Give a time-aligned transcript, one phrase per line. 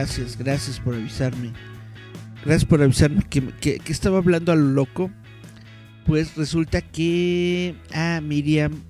[0.00, 1.52] Gracias, gracias por avisarme.
[2.42, 5.10] Gracias por avisarme que, estaba hablando a lo loco.
[6.06, 7.74] Pues resulta que.
[7.92, 8.82] Ah, Miriam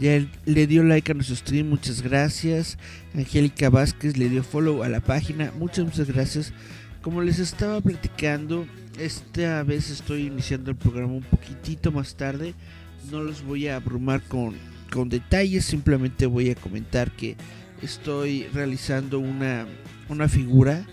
[0.00, 2.76] ya le dio like a nuestro stream, muchas gracias.
[3.14, 6.52] Angélica Vázquez le dio follow a la página, muchas, muchas gracias.
[7.02, 8.66] Como les estaba platicando,
[8.98, 12.54] esta vez estoy iniciando el programa un poquitito más tarde.
[13.12, 14.56] No los voy a abrumar con,
[14.92, 17.36] con detalles, simplemente voy a comentar que
[17.82, 19.66] estoy realizando una,
[20.08, 20.84] una figura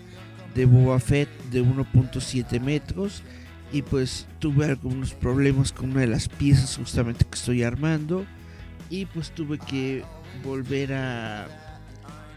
[0.54, 3.22] de Boba Fett de 1.7 metros
[3.72, 8.24] y pues tuve algunos problemas con una de las piezas justamente que estoy armando
[8.90, 10.04] y pues tuve que
[10.44, 11.48] volver a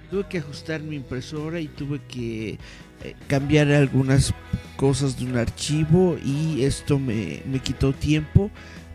[0.09, 2.57] tuve que ajustar mi impresora y tuve que
[3.03, 4.33] eh, cambiar algunas
[4.75, 8.49] cosas de un archivo y esto me, me quitó tiempo.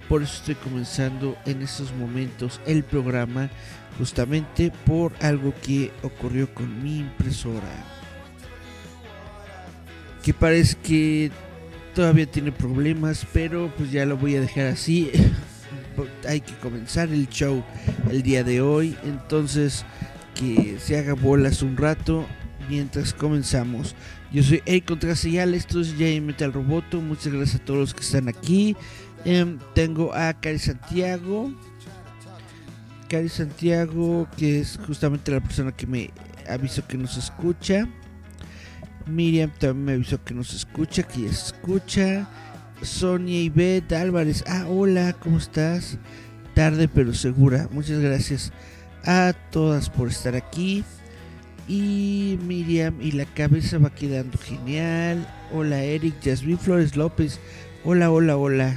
[0.09, 3.49] Por eso estoy comenzando en estos momentos el programa
[3.98, 7.84] justamente por algo que ocurrió con mi impresora.
[10.23, 11.31] Que parece que
[11.95, 15.11] todavía tiene problemas, pero pues ya lo voy a dejar así.
[16.28, 17.62] Hay que comenzar el show
[18.11, 19.84] el día de hoy, entonces
[20.34, 22.27] que se haga bolas un rato
[22.69, 23.95] mientras comenzamos.
[24.33, 27.01] Yo soy Eric Contreras esto es Jay Metal Roboto.
[27.01, 28.77] Muchas gracias a todos los que están aquí.
[29.25, 31.53] Em, tengo a Cari Santiago,
[33.09, 36.11] Cari Santiago, que es justamente la persona que me
[36.48, 37.89] avisó que nos escucha.
[39.07, 42.29] Miriam también me avisó que nos escucha, que ya escucha.
[42.83, 44.45] Sonia y Beth Álvarez.
[44.47, 45.98] Ah, hola, ¿cómo estás?
[46.55, 47.69] Tarde pero segura.
[47.70, 48.53] Muchas gracias
[49.05, 50.85] a todas por estar aquí.
[51.67, 55.27] Y Miriam y la cabeza va quedando genial.
[55.53, 57.41] Hola Eric, Jasmine Flores López.
[57.85, 58.77] Hola, hola, hola.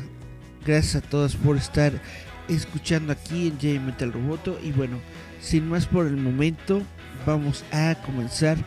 [0.66, 1.94] Gracias a todas por estar
[2.50, 4.60] escuchando aquí en J Metal Roboto.
[4.64, 5.00] Y bueno,
[5.42, 6.82] sin más por el momento,
[7.26, 8.58] vamos a comenzar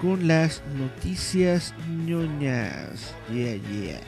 [0.00, 3.14] con las noticias ñoñas.
[3.32, 4.00] Yeah, yeah.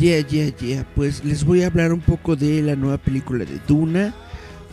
[0.00, 0.86] Yeah, yeah, yeah.
[0.94, 4.14] Pues les voy a hablar un poco de la nueva película de Duna.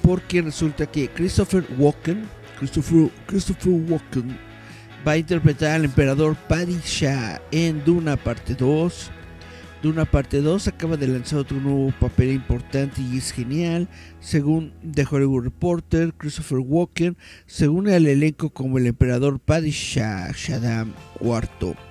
[0.02, 2.24] Porque resulta que Christopher Walken,
[2.58, 4.38] Christopher, Christopher Walken,
[5.06, 9.12] va a interpretar al emperador Paddy Shah en Duna parte 2.
[9.84, 13.90] Duna parte 2 acaba de lanzar otro nuevo papel importante y es genial.
[14.22, 17.18] Según The Hollywood Reporter, Christopher Walken
[17.48, 21.87] se une al elenco como el emperador Paddy Shah Shaddam IV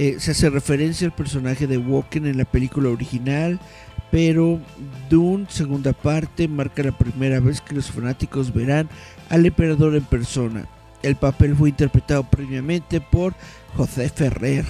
[0.00, 3.60] eh, se hace referencia al personaje de Walken en la película original,
[4.10, 4.58] pero
[5.10, 8.88] Dune, segunda parte, marca la primera vez que los fanáticos verán
[9.28, 10.66] al emperador en persona.
[11.02, 13.34] El papel fue interpretado previamente por
[13.76, 14.64] José Ferrer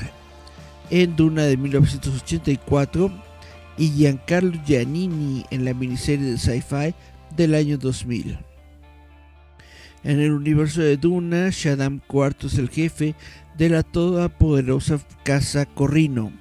[0.91, 3.13] en Duna de 1984
[3.79, 6.93] y Giancarlo Giannini en la miniserie de sci-fi
[7.37, 8.37] del año 2000.
[10.03, 13.15] En el universo de Duna, Shaddam IV es el jefe
[13.57, 16.33] de la todopoderosa Casa Corrino.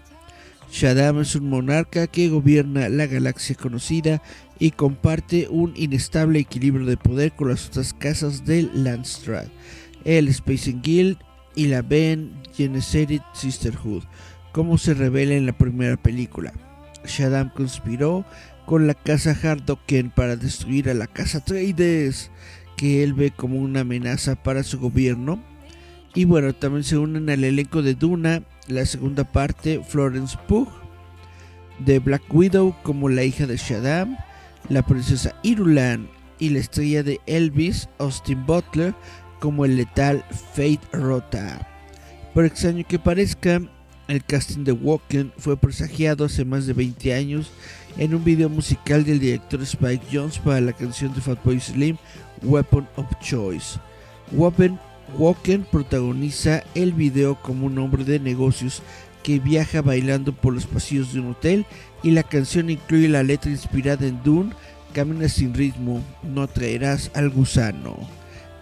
[0.72, 4.22] Shaddam es un monarca que gobierna la galaxia conocida
[4.60, 9.48] y comparte un inestable equilibrio de poder con las otras casas del Landstrad,
[10.06, 11.18] el Space Guild
[11.56, 14.04] y la Ben Gesserit Sisterhood,
[14.52, 16.54] como se revela en la primera película.
[17.06, 18.26] Shaddam conspiró
[18.66, 22.30] con la casa Hardoken para destruir a la casa Trades,
[22.78, 25.44] que él ve como una amenaza para su gobierno
[26.14, 30.70] y bueno, también se unen al elenco de Duna, la segunda parte, Florence Pugh,
[31.80, 34.18] de Black Widow como la hija de Shaddam,
[34.70, 36.10] la princesa Irulan
[36.40, 38.94] y la estrella de Elvis, Austin Butler,
[39.40, 40.24] como el letal
[40.54, 41.68] Fate Rota.
[42.34, 43.62] Por extraño que parezca,
[44.08, 47.52] El casting de Walken fue presagiado hace más de 20 años
[47.96, 51.96] en un video musical del director Spike Jones para la canción de Fatboy Slim,
[52.42, 53.80] Weapon of Choice.
[54.32, 54.80] Walken
[55.72, 58.82] protagoniza el video como un hombre de negocios
[59.24, 61.66] que viaja bailando por los pasillos de un hotel
[62.04, 64.54] y la canción incluye la letra inspirada en Dune,
[64.94, 67.96] Camina sin ritmo, no traerás al gusano.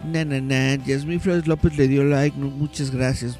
[0.04, 3.38] Na na Yasmin Flores López le dio like, muchas gracias.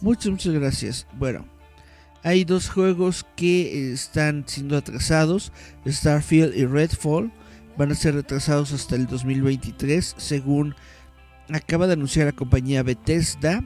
[0.00, 1.06] Muchas, muchas gracias.
[1.18, 1.44] Bueno,
[2.22, 5.52] hay dos juegos que están siendo atrasados,
[5.86, 7.30] Starfield y Redfall.
[7.76, 10.74] Van a ser retrasados hasta el 2023, según
[11.54, 13.62] acaba de anunciar la compañía Bethesda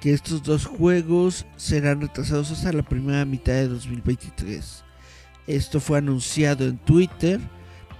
[0.00, 4.84] que estos dos juegos serán retrasados hasta la primera mitad de 2023.
[5.46, 7.40] Esto fue anunciado en Twitter.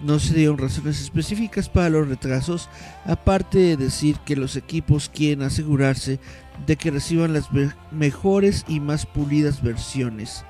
[0.01, 2.71] No se dieron razones específicas para los retrasos,
[3.05, 6.19] aparte de decir que los equipos quieren asegurarse
[6.67, 7.49] de que reciban las
[7.91, 10.45] mejores y más pulidas versiones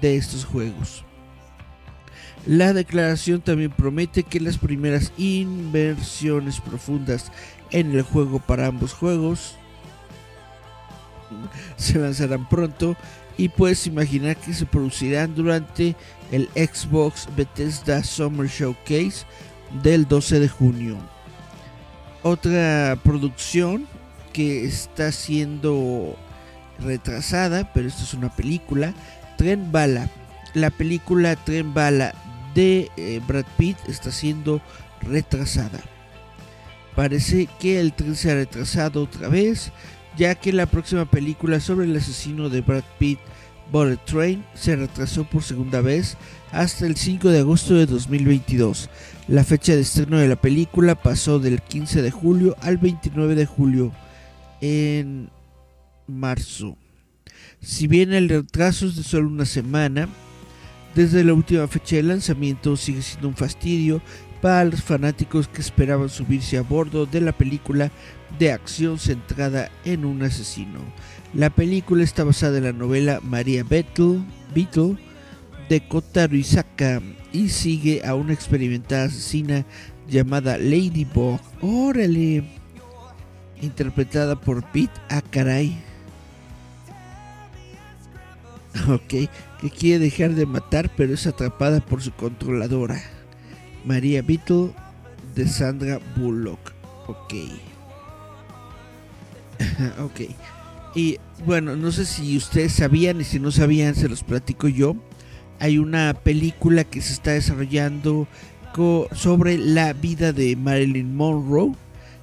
[0.00, 1.04] de estos juegos.
[2.46, 7.32] La declaración también promete que las primeras inversiones profundas
[7.70, 9.56] en el juego para ambos juegos
[11.76, 12.96] se lanzarán pronto
[13.38, 15.94] y puedes imaginar que se producirán durante
[16.32, 19.26] el Xbox Bethesda Summer Showcase
[19.82, 20.96] del 12 de junio.
[22.22, 23.86] Otra producción
[24.32, 26.16] que está siendo
[26.80, 28.94] retrasada, pero esto es una película,
[29.36, 30.10] Tren Bala.
[30.54, 32.14] La película Tren Bala
[32.54, 34.62] de eh, Brad Pitt está siendo
[35.02, 35.78] retrasada.
[36.96, 39.70] Parece que el tren se ha retrasado otra vez
[40.16, 43.18] ya que la próxima película sobre el asesino de Brad Pitt,
[43.70, 46.16] Bullet Train, se retrasó por segunda vez
[46.52, 48.88] hasta el 5 de agosto de 2022.
[49.28, 53.46] La fecha de estreno de la película pasó del 15 de julio al 29 de
[53.46, 53.92] julio
[54.60, 55.30] en
[56.06, 56.78] marzo.
[57.60, 60.08] Si bien el retraso es de solo una semana,
[60.94, 64.00] desde la última fecha de lanzamiento sigue siendo un fastidio
[64.46, 67.90] para los fanáticos que esperaban subirse a bordo de la película
[68.38, 70.78] de acción centrada en un asesino.
[71.34, 74.20] La película está basada en la novela María Beetle,
[74.54, 74.98] Beetle
[75.68, 77.02] de Kotaro Isaka
[77.32, 79.66] y sigue a una experimentada asesina
[80.08, 81.40] llamada Ladybug.
[81.60, 82.44] Órale,
[83.60, 85.76] interpretada por Pete Akarai.
[88.88, 93.15] Ok, que quiere dejar de matar pero es atrapada por su controladora.
[93.86, 94.72] María Beetle
[95.34, 96.72] de Sandra Bullock.
[97.06, 97.34] Ok.
[100.00, 100.20] ok.
[100.94, 104.96] Y bueno, no sé si ustedes sabían y si no sabían se los platico yo.
[105.60, 108.26] Hay una película que se está desarrollando
[109.12, 111.72] sobre la vida de Marilyn Monroe.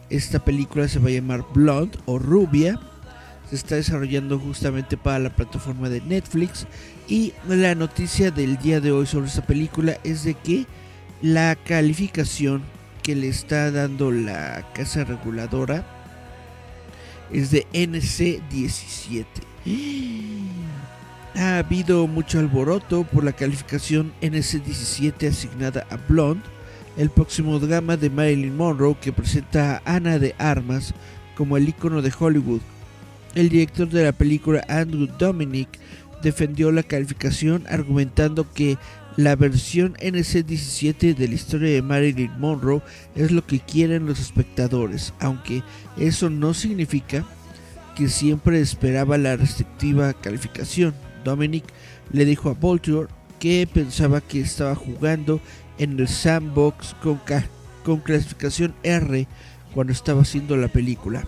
[0.09, 2.79] Esta película se va a llamar Blonde o Rubia.
[3.49, 6.67] Se está desarrollando justamente para la plataforma de Netflix.
[7.07, 10.67] Y la noticia del día de hoy sobre esta película es de que
[11.23, 12.63] la calificación
[13.01, 15.85] que le está dando la casa reguladora
[17.31, 19.25] es de NC17.
[21.35, 26.43] Ha habido mucho alboroto por la calificación NC17 asignada a Blonde,
[26.95, 30.93] el próximo drama de Marilyn Monroe que presenta a Ana de Armas
[31.35, 32.61] como el icono de Hollywood.
[33.33, 35.69] El director de la película Andrew Dominic
[36.21, 38.77] defendió la calificación argumentando que
[39.17, 42.81] la versión NC17 de la historia de Marilyn Monroe
[43.15, 45.61] es lo que quieren los espectadores, aunque
[45.97, 47.23] eso no significa
[47.95, 50.95] que siempre esperaba la restrictiva calificación.
[51.23, 51.65] Dominic
[52.11, 53.07] le dijo a Vulture
[53.39, 55.39] que pensaba que estaba jugando
[55.77, 57.21] en el sandbox con,
[57.83, 59.27] con clasificación R
[59.73, 61.27] cuando estaba haciendo la película.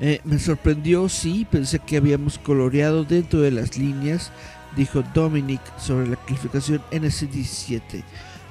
[0.00, 4.30] Eh, me sorprendió, sí, pensé que habíamos coloreado dentro de las líneas
[4.78, 8.02] dijo Dominic sobre la calificación NC17.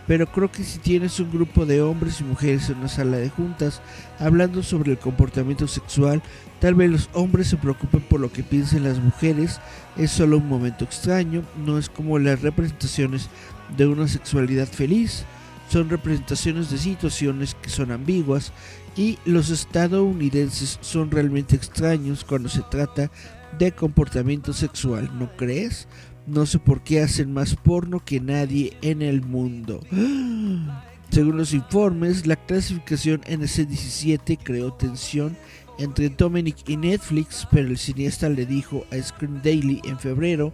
[0.05, 3.29] Pero creo que si tienes un grupo de hombres y mujeres en una sala de
[3.29, 3.81] juntas
[4.19, 6.21] hablando sobre el comportamiento sexual,
[6.59, 9.59] tal vez los hombres se preocupen por lo que piensen las mujeres,
[9.97, 13.29] es solo un momento extraño, no es como las representaciones
[13.75, 15.25] de una sexualidad feliz,
[15.69, 18.53] son representaciones de situaciones que son ambiguas
[18.95, 23.11] y los estadounidenses son realmente extraños cuando se trata
[23.57, 25.87] de comportamiento sexual, ¿no crees?
[26.27, 29.79] No sé por qué hacen más porno que nadie en el mundo.
[31.09, 35.37] Según los informes, la clasificación NC-17 creó tensión
[35.79, 40.53] entre Dominic y Netflix, pero el cineasta le dijo a Screen Daily en febrero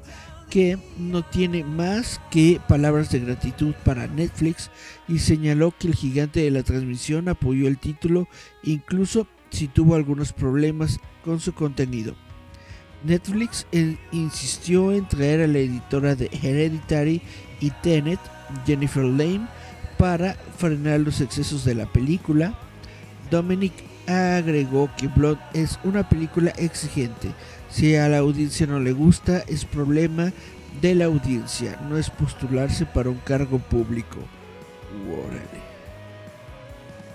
[0.51, 4.69] que no tiene más que palabras de gratitud para Netflix
[5.07, 8.27] y señaló que el gigante de la transmisión apoyó el título
[8.61, 12.15] incluso si tuvo algunos problemas con su contenido.
[13.03, 13.67] Netflix
[14.11, 17.21] insistió en traer a la editora de Hereditary
[17.59, 18.19] y Tenet,
[18.65, 19.47] Jennifer Lane,
[19.97, 22.57] para frenar los excesos de la película.
[23.29, 23.73] Dominic
[24.07, 27.31] agregó que Blood es una película exigente.
[27.69, 30.31] Si a la audiencia no le gusta, es problema
[30.81, 34.17] de la audiencia, no es postularse para un cargo público.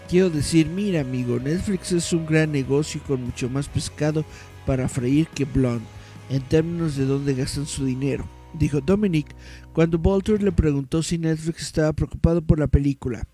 [0.09, 4.25] Quiero decir, mira amigo, Netflix es un gran negocio con mucho más pescado
[4.69, 5.87] para freír que Blonde,
[6.29, 9.35] en términos de dónde gastan su dinero, dijo Dominic
[9.73, 13.27] cuando Bolter le preguntó si Netflix estaba preocupado por la película.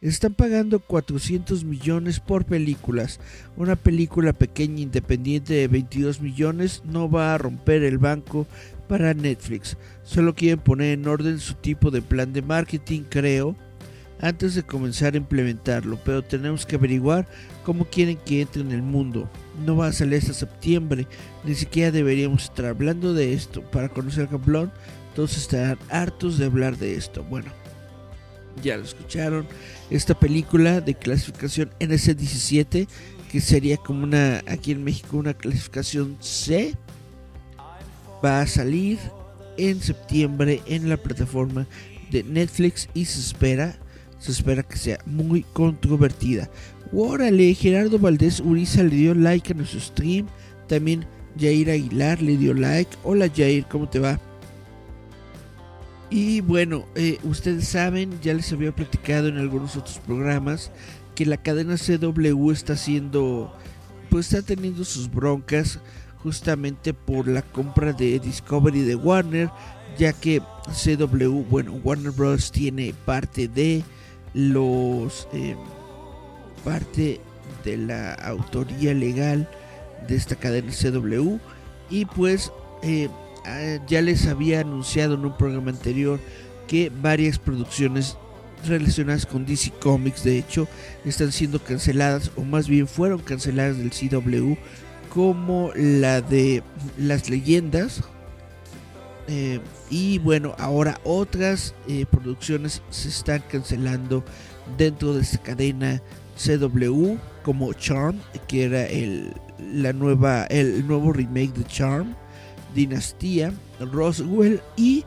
[0.00, 3.18] Están pagando 400 millones por películas.
[3.56, 8.46] Una película pequeña independiente de 22 millones no va a romper el banco
[8.88, 9.76] para Netflix.
[10.04, 13.56] Solo quieren poner en orden su tipo de plan de marketing, creo,
[14.20, 17.26] antes de comenzar a implementarlo, pero tenemos que averiguar
[17.64, 19.28] cómo quieren que entre en el mundo.
[19.64, 21.06] No va a salir hasta septiembre,
[21.44, 23.62] ni siquiera deberíamos estar hablando de esto.
[23.62, 24.72] Para conocer a Blonde,
[25.14, 27.22] todos estarán hartos de hablar de esto.
[27.24, 27.50] Bueno,
[28.62, 29.46] ya lo escucharon.
[29.90, 32.88] Esta película de clasificación NC17,
[33.30, 36.74] que sería como una, aquí en México, una clasificación C,
[38.24, 38.98] va a salir
[39.58, 41.66] en septiembre en la plataforma
[42.10, 43.78] de Netflix y se espera
[44.22, 46.48] se espera que sea muy controvertida.
[46.94, 50.26] Órale, Gerardo Valdés Uriza le dio like a nuestro stream.
[50.68, 51.06] También
[51.38, 52.90] Jair Aguilar le dio like.
[53.02, 54.20] Hola Jair, ¿cómo te va?
[56.10, 60.70] Y bueno, eh, ustedes saben, ya les había platicado en algunos otros programas
[61.14, 63.50] que la cadena CW está haciendo,
[64.10, 65.78] pues está teniendo sus broncas
[66.18, 69.50] justamente por la compra de Discovery de Warner,
[69.98, 72.52] ya que CW, bueno, Warner Bros.
[72.52, 73.82] tiene parte de
[74.34, 75.56] los eh,
[76.64, 77.20] parte
[77.64, 79.48] de la autoría legal
[80.08, 81.38] de esta cadena CW
[81.90, 82.52] y pues
[82.82, 83.08] eh,
[83.44, 86.18] ah, ya les había anunciado en un programa anterior
[86.66, 88.16] que varias producciones
[88.66, 90.68] relacionadas con DC Comics de hecho
[91.04, 94.54] están siendo canceladas o más bien fueron canceladas del CW
[95.08, 96.62] como la de
[96.96, 98.02] las leyendas
[99.28, 104.24] eh, y bueno, ahora otras eh, producciones se están cancelando
[104.76, 106.02] dentro de esta cadena
[106.42, 108.18] CW, como Charm,
[108.48, 112.14] que era el, la nueva, el nuevo remake de Charm,
[112.74, 115.04] Dinastía, Roswell y.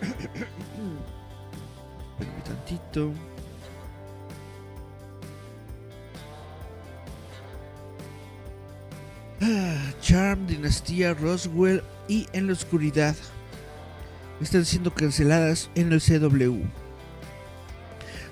[2.44, 3.12] tantito.
[9.40, 13.16] Ah, Charm, Dinastía, Roswell y En la Oscuridad
[14.40, 16.62] están siendo canceladas en el CW,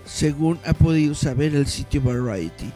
[0.04, 2.70] según ha podido saber el sitio Variety.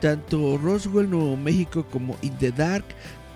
[0.00, 2.84] Tanto Roswell, Nuevo México como In the Dark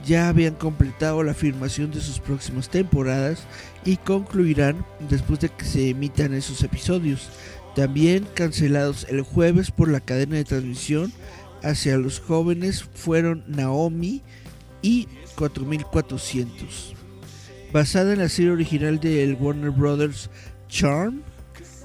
[0.04, 3.44] ya habían completado la filmación de sus próximas temporadas
[3.84, 7.30] y concluirán después de que se emitan esos episodios.
[7.74, 11.12] También cancelados el jueves por la cadena de transmisión
[11.62, 14.22] hacia los jóvenes fueron Naomi
[14.82, 16.94] y 4400
[17.74, 20.30] basada en la serie original del Warner Brothers
[20.68, 21.24] Charm,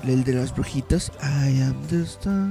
[0.04, 1.12] el de las brujitas.
[1.22, 2.50] I am the star,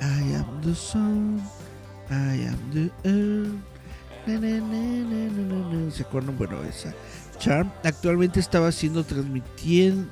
[0.00, 1.40] I am the sun,
[2.10, 3.76] I am the earth.
[5.92, 6.36] ¿Se acuerdan?
[6.36, 6.92] Bueno, esa.
[7.38, 10.10] Charm actualmente estaba siendo transmitiendo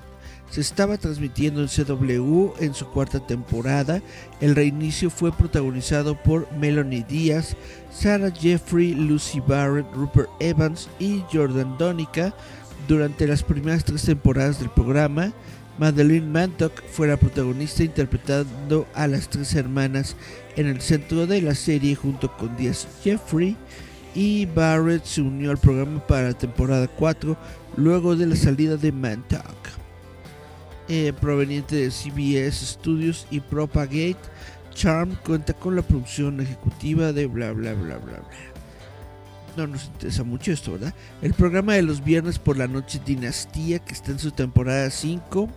[0.50, 4.00] se estaba transmitiendo en CW en su cuarta temporada.
[4.40, 7.56] El reinicio fue protagonizado por Melanie Díaz,
[7.90, 12.32] Sarah Jeffrey, Lucy Barrett, Rupert Evans y Jordan Donica.
[12.86, 15.32] Durante las primeras tres temporadas del programa,
[15.78, 20.16] Madeline Mantock fue la protagonista interpretando a las tres hermanas
[20.56, 23.56] en el centro de la serie junto con Díaz Jeffrey
[24.14, 27.36] y Barrett se unió al programa para la temporada 4
[27.76, 29.42] luego de la salida de Mantock.
[30.88, 34.16] Eh, proveniente de CBS Studios y Propagate.
[34.72, 38.54] Charm cuenta con la producción ejecutiva de bla bla bla bla bla.
[39.56, 40.94] No nos interesa mucho esto, ¿verdad?
[41.22, 45.48] El programa de los viernes por la noche Dinastía, que está en su temporada 5,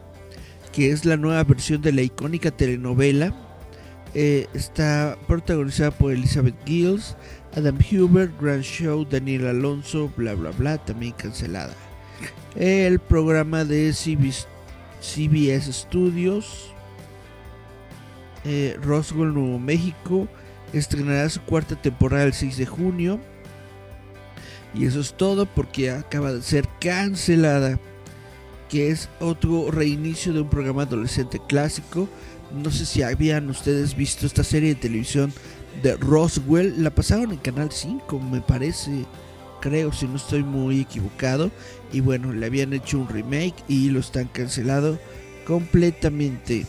[0.71, 3.33] que es la nueva versión de la icónica telenovela.
[4.13, 7.15] Eh, está protagonizada por Elizabeth Gills,
[7.55, 11.73] Adam Hubert, Grand Show, Daniel Alonso, bla bla bla, también cancelada.
[12.55, 14.47] El programa de CBS
[15.01, 16.73] CBS Studios.
[18.45, 20.27] Eh, Roswell, Nuevo México,
[20.73, 23.19] estrenará su cuarta temporada el 6 de junio.
[24.73, 27.79] Y eso es todo porque acaba de ser cancelada.
[28.69, 32.09] Que es otro reinicio de un programa adolescente clásico.
[32.51, 35.33] No sé si habían ustedes visto esta serie de televisión
[35.83, 36.83] de Roswell.
[36.83, 39.05] La pasaron en Canal 5, me parece.
[39.61, 41.51] creo, si no estoy muy equivocado.
[41.91, 44.99] Y bueno, le habían hecho un remake y lo están cancelado
[45.45, 46.65] completamente.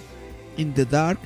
[0.57, 1.19] In the Dark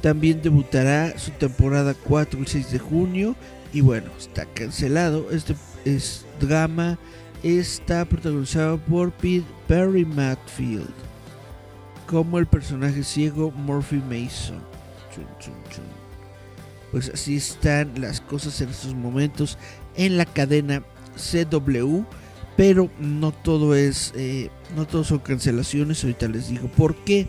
[0.00, 3.36] también debutará su temporada 4 el 6 de junio.
[3.72, 5.30] Y bueno, está cancelado.
[5.30, 5.54] Este
[5.84, 6.98] es drama.
[7.42, 10.88] Está protagonizado por Pete Perry Matfield.
[12.06, 14.60] Como el personaje ciego Murphy Mason.
[16.92, 19.58] Pues así están las cosas en estos momentos
[19.96, 20.82] en la cadena
[21.16, 22.02] CW.
[22.56, 26.02] Pero no todo es, eh, no todo son cancelaciones.
[26.02, 27.28] Ahorita les digo por qué.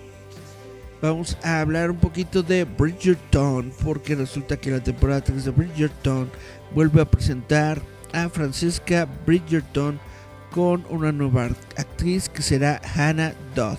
[1.01, 3.73] Vamos a hablar un poquito de Bridgerton.
[3.83, 6.29] Porque resulta que la temporada 3 de Bridgerton
[6.73, 7.81] vuelve a presentar
[8.13, 9.99] a Francesca Bridgerton
[10.51, 13.77] con una nueva actriz que será Hannah Dodd.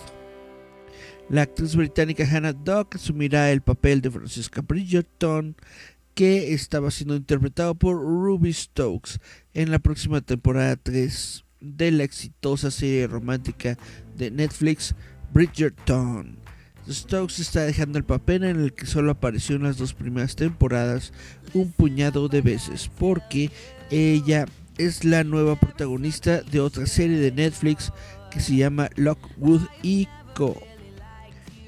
[1.29, 5.57] La actriz británica Hannah Dodd asumirá el papel de Francesca Bridgerton,
[6.15, 9.21] que estaba siendo interpretado por Ruby Stokes
[9.55, 13.77] en la próxima temporada 3 de la exitosa serie romántica
[14.17, 14.95] de Netflix
[15.33, 16.39] Bridgerton.
[16.91, 21.13] Stokes está dejando el papel en el que solo apareció en las dos primeras temporadas
[21.53, 23.51] un puñado de veces, porque
[23.91, 27.93] ella es la nueva protagonista de otra serie de Netflix
[28.31, 30.57] que se llama Lockwood y Co.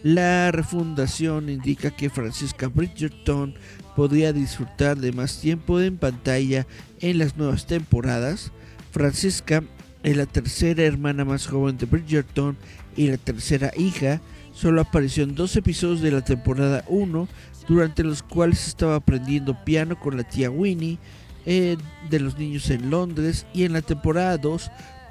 [0.02, 3.54] La refundación indica que Francisca Bridgerton
[3.96, 6.66] podría disfrutar de más tiempo en pantalla
[7.00, 8.52] en las nuevas temporadas.
[8.92, 9.62] Francisca
[10.02, 12.56] es la tercera hermana más joven de Bridgerton
[12.96, 14.20] y la tercera hija.
[14.52, 17.28] Solo apareció en dos episodios de la temporada 1,
[17.68, 20.98] durante los cuales estaba aprendiendo piano con la tía Winnie
[21.46, 21.76] eh,
[22.10, 24.70] de los niños en Londres y en la temporada 2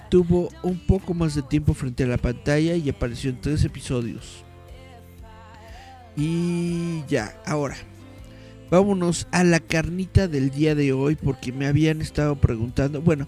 [0.09, 4.43] tuvo un poco más de tiempo frente a la pantalla y apareció en tres episodios.
[6.15, 7.77] Y ya, ahora,
[8.69, 13.27] vámonos a la carnita del día de hoy porque me habían estado preguntando, bueno,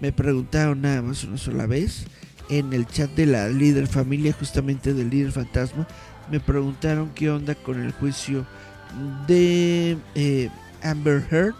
[0.00, 2.06] me preguntaron nada más una sola vez
[2.48, 5.86] en el chat de la líder familia, justamente del líder fantasma,
[6.30, 8.46] me preguntaron qué onda con el juicio
[9.26, 10.48] de eh,
[10.82, 11.54] Amber Heard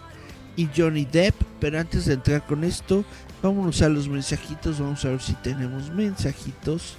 [0.60, 3.02] y Johnny Depp, pero antes de entrar con esto,
[3.42, 6.96] vámonos a los mensajitos, vamos a ver si tenemos mensajitos.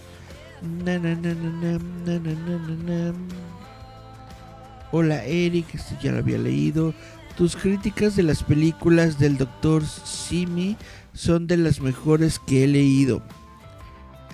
[4.92, 6.96] Hola Eric, este ya lo había leído.
[7.38, 9.86] Tus críticas de las películas del Dr.
[9.86, 10.76] Simi
[11.14, 13.22] son de las mejores que he leído.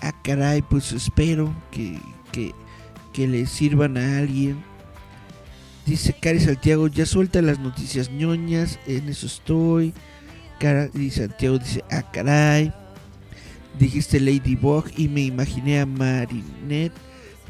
[0.02, 2.00] Ah, caray, pues espero que,
[2.32, 2.54] que,
[3.12, 4.64] que le sirvan a alguien.
[5.88, 9.94] Dice Cari Santiago, ya suelta las noticias ñoñas, en eso estoy.
[10.60, 12.74] Cara, y Santiago dice, ah, caray.
[13.80, 16.92] Dijiste Ladybug y me imaginé a Marinette.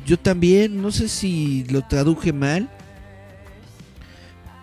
[0.06, 2.70] Yo también, no sé si lo traduje mal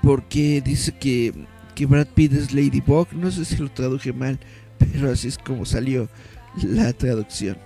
[0.04, 1.34] porque dice que,
[1.74, 3.08] que Brad Pitt es Ladybug.
[3.12, 4.38] No sé si lo traduje mal,
[4.78, 6.08] pero así es como salió
[6.62, 7.56] la traducción.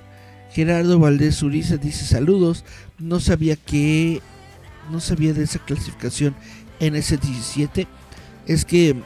[0.52, 2.64] Gerardo Valdés Uriza dice saludos.
[2.98, 4.22] No sabía que
[4.90, 6.34] no sabía de esa clasificación
[6.80, 7.86] en ese 17
[8.46, 9.02] Es que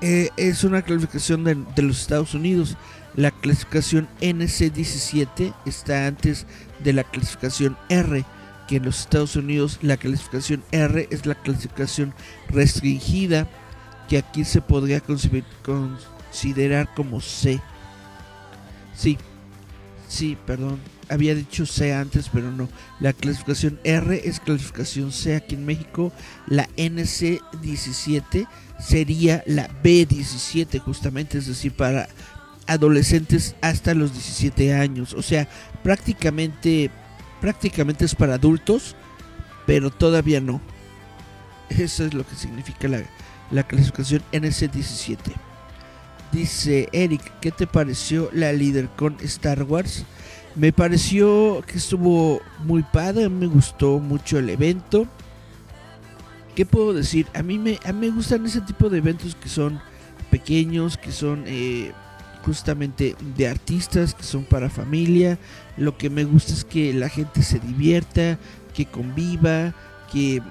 [0.00, 2.76] eh, es una clasificación de, de, los Estados Unidos.
[3.14, 6.46] La clasificación NC17 está antes
[6.82, 8.24] de la clasificación R
[8.70, 12.14] que en los Estados Unidos la clasificación R es la clasificación
[12.48, 13.48] restringida,
[14.08, 17.60] que aquí se podría considerar como C.
[18.94, 19.18] Sí,
[20.08, 20.78] sí, perdón,
[21.10, 22.68] había dicho C antes, pero no.
[23.00, 26.12] La clasificación R es clasificación C aquí en México.
[26.46, 28.46] La NC17
[28.78, 32.08] sería la B17 justamente, es decir, para
[32.66, 35.12] adolescentes hasta los 17 años.
[35.12, 35.48] O sea,
[35.82, 36.90] prácticamente
[37.40, 38.94] prácticamente es para adultos,
[39.66, 40.60] pero todavía no.
[41.70, 43.02] Eso es lo que significa la,
[43.50, 45.18] la clasificación NC17.
[46.32, 50.04] Dice Eric, ¿qué te pareció la líder con Star Wars?
[50.56, 55.06] Me pareció que estuvo muy padre, me gustó mucho el evento.
[56.54, 57.26] ¿Qué puedo decir?
[57.34, 59.80] A mí me, a mí me gustan ese tipo de eventos que son
[60.30, 61.92] pequeños, que son eh,
[62.44, 65.38] justamente de artistas que son para familia.
[65.76, 68.38] Lo que me gusta es que la gente se divierta,
[68.74, 69.74] que conviva,
[70.12, 70.42] que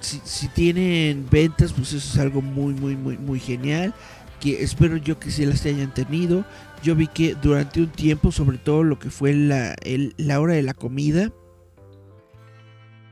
[0.00, 3.94] si, tienen ventas, pues eso es algo muy, muy, muy, muy genial.
[4.40, 6.44] Que espero yo que se las hayan tenido.
[6.82, 9.74] Yo vi que durante un tiempo, sobre todo lo que fue la,
[10.16, 11.32] la hora de la comida,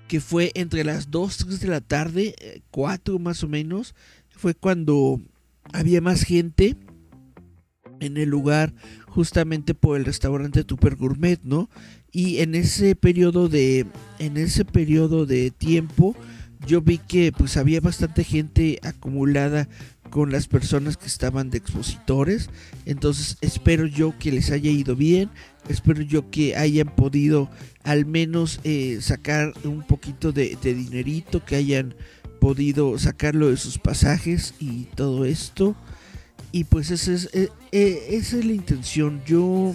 [0.09, 3.95] que fue entre las 2, 3 de la tarde, 4 eh, más o menos,
[4.31, 5.21] fue cuando
[5.73, 6.77] había más gente
[8.01, 8.75] en el lugar
[9.07, 11.71] justamente por el restaurante Tupper Gourmet, ¿no?
[12.12, 13.87] Y en ese periodo de
[14.19, 16.15] en ese periodo de tiempo
[16.67, 19.69] yo vi que pues había bastante gente acumulada
[20.11, 22.51] con las personas que estaban de expositores.
[22.85, 25.31] Entonces espero yo que les haya ido bien.
[25.69, 27.49] Espero yo que hayan podido
[27.85, 31.95] al menos eh, sacar un poquito de, dinerito, que hayan
[32.41, 35.77] podido sacarlo de sus pasajes y todo esto.
[36.53, 39.23] Y pues esa es, eh, eh, esa es la intención.
[39.27, 39.75] Yo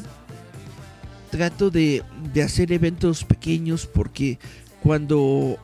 [1.29, 4.39] trato de, de hacer eventos pequeños porque
[4.81, 5.57] cuando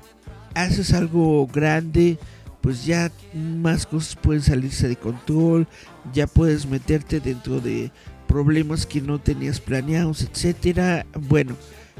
[0.64, 2.18] haces algo grande,
[2.62, 5.68] pues ya más cosas pueden salirse de control,
[6.14, 7.92] ya puedes meterte dentro de
[8.28, 11.06] problemas que no tenías planeados, etcétera.
[11.30, 11.56] Bueno,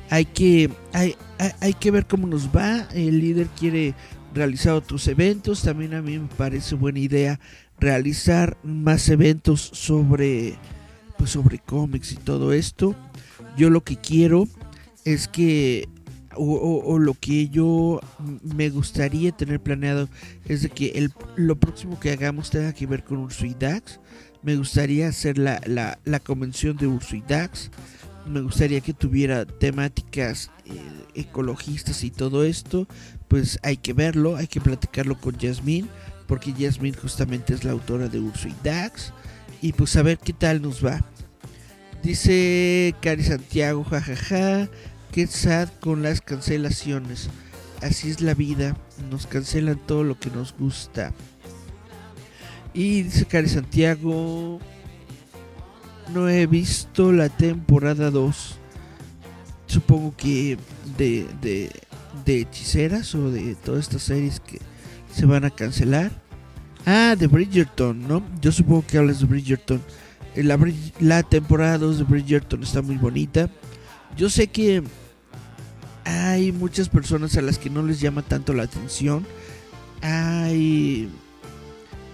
[0.10, 1.16] hay que hay,
[1.62, 2.88] hay, que ver cómo nos va.
[2.94, 3.94] El líder quiere
[4.34, 5.62] realizar otros eventos.
[5.62, 7.40] También a mí me parece buena idea
[7.80, 10.56] realizar más eventos sobre
[11.18, 12.96] pues sobre cómics y todo esto.
[13.58, 14.48] Yo lo que quiero
[15.06, 15.88] es que
[16.38, 18.00] o, lo que yo
[18.42, 20.10] me gustaría tener planeado
[20.46, 24.00] es de que el, lo próximo que hagamos tenga que ver con Urso Dax.
[24.44, 27.72] Me gustaría hacer la, la, convención de Urso Dax.
[28.28, 30.72] Me gustaría que tuviera temáticas eh,
[31.16, 32.88] ecologistas y todo esto.
[33.28, 35.88] Pues hay que verlo, hay que platicarlo con Jasmine.
[36.28, 39.14] Porque Jasmine justamente es la autora de Urso y Dax.
[39.62, 41.04] Y pues a ver qué tal nos va.
[42.04, 44.70] Dice Cari Santiago, jajaja.
[45.12, 47.30] Qué sad con las cancelaciones.
[47.82, 48.76] Así es la vida.
[49.10, 51.14] Nos cancelan todo lo que nos gusta.
[52.74, 54.60] Y dice Cari Santiago.
[56.14, 58.60] No he visto la temporada 2.
[59.68, 60.58] Supongo que
[60.98, 61.70] de, de,
[62.26, 64.60] de hechiceras o de todas estas series que
[65.14, 66.12] se van a cancelar.
[66.86, 68.24] Ah, de Bridgerton, ¿no?
[68.42, 69.82] Yo supongo que hablas de Bridgerton.
[70.36, 70.58] La,
[71.00, 73.50] la temporada 2 de Bridgerton está muy bonita.
[74.16, 74.84] Yo sé que
[76.06, 79.26] hay muchas personas a las que no les llama tanto la atención.
[80.02, 81.10] Hay...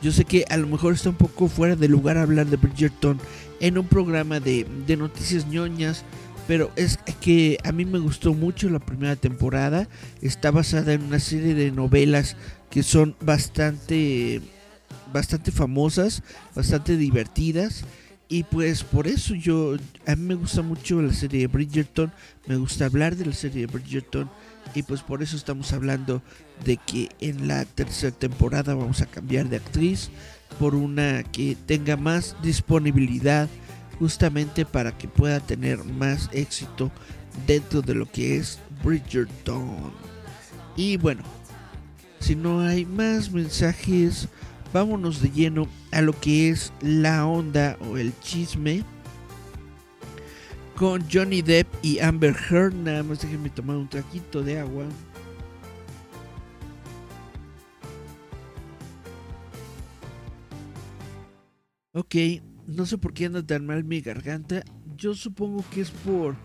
[0.02, 3.20] Yo sé que a lo mejor está un poco fuera de lugar hablar de Bridgerton
[3.62, 6.04] en un programa de, de noticias ñoñas,
[6.48, 9.88] pero es que a mí me gustó mucho la primera temporada.
[10.22, 12.36] Está basada en una serie de novelas
[12.70, 14.42] que son bastante,
[15.14, 16.24] bastante famosas,
[16.56, 17.86] bastante divertidas.
[18.30, 19.76] Y pues por eso yo,
[20.08, 22.12] a mí me gusta mucho la serie de Bridgerton,
[22.48, 24.30] me gusta hablar de la serie de Bridgerton
[24.74, 26.22] y pues por eso estamos hablando
[26.66, 30.10] de que en la tercera temporada vamos a cambiar de actriz
[30.60, 33.50] por una que tenga más disponibilidad
[34.00, 36.92] justamente para que pueda tener más éxito
[37.46, 39.92] dentro de lo que es Bridgerton.
[40.76, 41.24] Y bueno,
[42.20, 44.28] si no hay más mensajes,
[44.74, 48.84] vámonos de lleno a lo que es la onda o el chisme
[50.76, 52.74] con Johnny Depp y Amber Heard.
[52.74, 54.86] Nada más déjenme tomar un traquito de agua.
[61.96, 62.16] Ok,
[62.66, 64.64] no sé por qué anda tan mal mi garganta.
[64.98, 66.36] Yo supongo que es por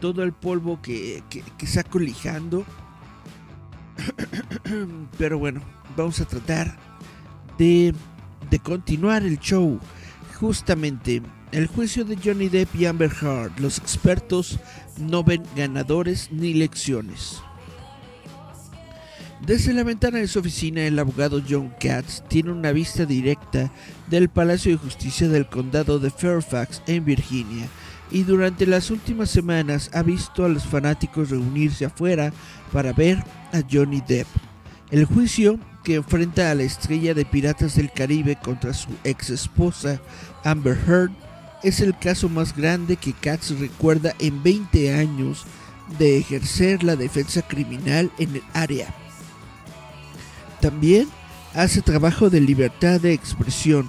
[0.00, 2.64] todo el polvo que, que, que saco lijando.
[5.18, 5.62] Pero bueno,
[5.96, 6.89] vamos a tratar
[7.60, 7.94] de,
[8.62, 9.78] continuar el show.
[10.40, 11.20] Justamente
[11.52, 13.60] el juicio de Johnny Depp y Amber Heard.
[13.60, 14.58] Los expertos
[14.98, 17.42] no ven ganadores ni lecciones.
[19.46, 23.70] Desde la ventana de su oficina, el abogado John Katz tiene una vista directa
[24.08, 27.68] del Palacio de Justicia del Condado de Fairfax en Virginia
[28.10, 32.32] y durante las últimas semanas ha visto a los fanáticos reunirse afuera
[32.72, 33.18] para ver
[33.52, 34.26] a Johnny Depp.
[34.90, 40.00] El juicio que enfrenta a la estrella de Piratas del Caribe contra su ex esposa
[40.44, 41.10] Amber Heard
[41.62, 45.44] es el caso más grande que Katz recuerda en 20 años
[45.98, 48.94] de ejercer la defensa criminal en el área.
[50.60, 51.08] También
[51.54, 53.88] hace trabajo de libertad de expresión.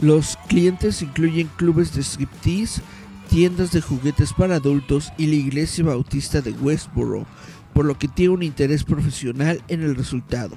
[0.00, 2.82] Los clientes incluyen clubes de striptease,
[3.30, 7.26] tiendas de juguetes para adultos y la iglesia bautista de Westboro,
[7.72, 10.56] por lo que tiene un interés profesional en el resultado.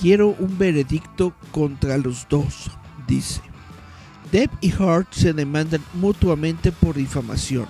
[0.00, 2.70] Quiero un veredicto contra los dos,
[3.06, 3.40] dice.
[4.30, 7.66] Depp y Hart se demandan mutuamente por difamación.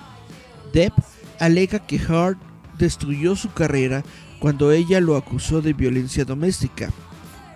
[0.73, 0.93] Depp
[1.39, 2.37] alega que Hart
[2.77, 4.03] destruyó su carrera
[4.39, 6.89] cuando ella lo acusó de violencia doméstica.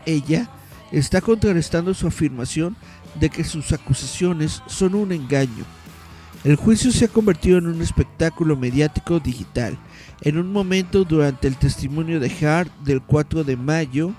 [0.05, 0.49] Ella
[0.91, 2.75] está contrarrestando su afirmación
[3.19, 5.65] de que sus acusaciones son un engaño.
[6.43, 9.77] El juicio se ha convertido en un espectáculo mediático digital.
[10.21, 14.13] En un momento durante el testimonio de Hart del 4 de mayo,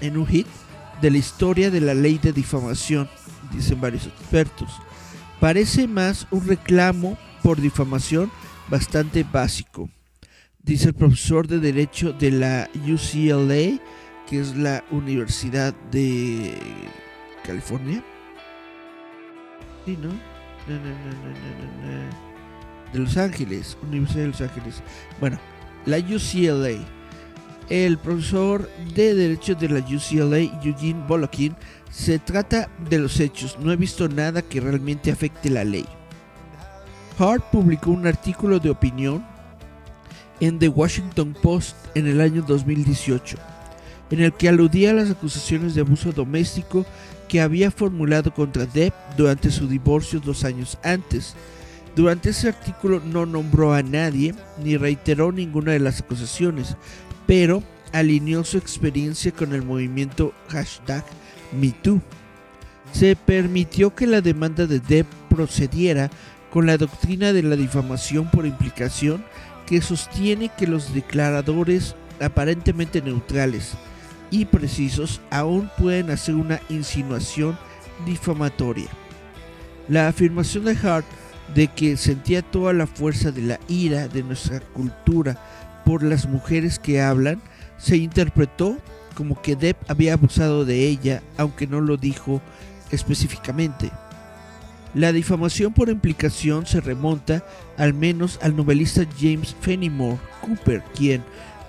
[0.02, 0.46] en un hit
[1.00, 3.08] de la historia de la ley de difamación,
[3.50, 4.70] dicen varios expertos.
[5.40, 8.30] Parece más un reclamo por difamación
[8.68, 9.88] bastante básico,
[10.62, 13.80] dice el profesor de Derecho de la UCLA,
[14.28, 16.58] que es la Universidad de
[17.42, 18.02] California.
[19.84, 20.10] Sí, ¿no?
[22.92, 24.82] De Los Ángeles, Universidad de Los Ángeles.
[25.20, 25.38] Bueno,
[25.86, 26.84] la UCLA.
[27.68, 31.56] El profesor de Derecho de la UCLA, Eugene Bolokin,
[31.90, 33.58] se trata de los hechos.
[33.58, 35.86] No he visto nada que realmente afecte la ley.
[37.18, 39.24] Hart publicó un artículo de opinión
[40.40, 43.36] en The Washington Post en el año 2018,
[44.10, 46.84] en el que aludía a las acusaciones de abuso doméstico
[47.28, 51.34] que había formulado contra Depp durante su divorcio dos años antes.
[51.96, 56.76] Durante ese artículo no nombró a nadie ni reiteró ninguna de las acusaciones,
[57.26, 57.62] pero
[57.92, 61.04] alineó su experiencia con el movimiento hashtag
[61.58, 62.00] MeToo.
[62.92, 66.10] Se permitió que la demanda de Depp procediera
[66.50, 69.24] con la doctrina de la difamación por implicación
[69.66, 73.72] que sostiene que los declaradores aparentemente neutrales
[74.32, 77.56] y precisos aún pueden hacer una insinuación
[78.04, 78.88] difamatoria.
[79.88, 81.06] La afirmación de Hart
[81.54, 85.38] de que sentía toda la fuerza de la ira de nuestra cultura
[85.84, 87.42] por las mujeres que hablan,
[87.78, 88.78] se interpretó
[89.14, 92.40] como que Depp había abusado de ella, aunque no lo dijo
[92.90, 93.90] específicamente.
[94.94, 97.44] La difamación por implicación se remonta
[97.78, 101.22] al menos al novelista James Fenimore Cooper, quien,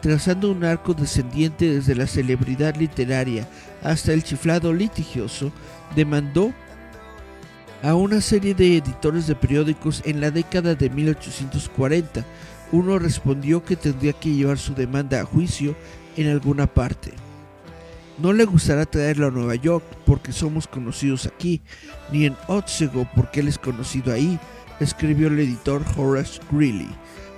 [0.03, 3.47] trazando un arco descendiente desde la celebridad literaria
[3.81, 5.49] hasta el chiflado litigioso,
[5.95, 6.51] demandó
[7.81, 12.25] a una serie de editores de periódicos en la década de 1840.
[12.73, 15.73] Uno respondió que tendría que llevar su demanda a juicio
[16.17, 17.13] en alguna parte.
[18.17, 21.61] No le gustará traerlo a Nueva York porque somos conocidos aquí,
[22.11, 24.37] ni en Otsego porque él es conocido ahí,
[24.81, 26.89] escribió el editor Horace Greeley.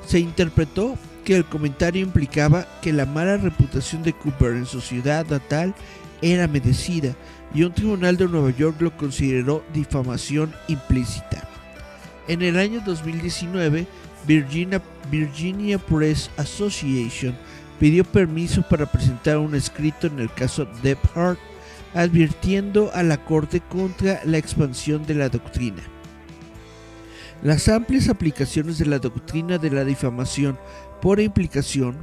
[0.08, 5.25] Se interpretó que el comentario implicaba que la mala reputación de Cooper en su ciudad
[5.25, 5.75] natal
[6.21, 7.15] era merecida
[7.53, 11.49] y un tribunal de Nueva York lo consideró difamación implícita.
[12.27, 13.88] En el año 2019,
[14.25, 17.35] Virginia, Press Association
[17.79, 20.67] pidió permiso para presentar un escrito en el caso
[21.15, 21.39] Hart,
[21.93, 25.83] advirtiendo a la Corte contra la expansión de la doctrina.
[27.43, 30.57] Las amplias aplicaciones de la doctrina de la difamación
[31.01, 31.97] por implicación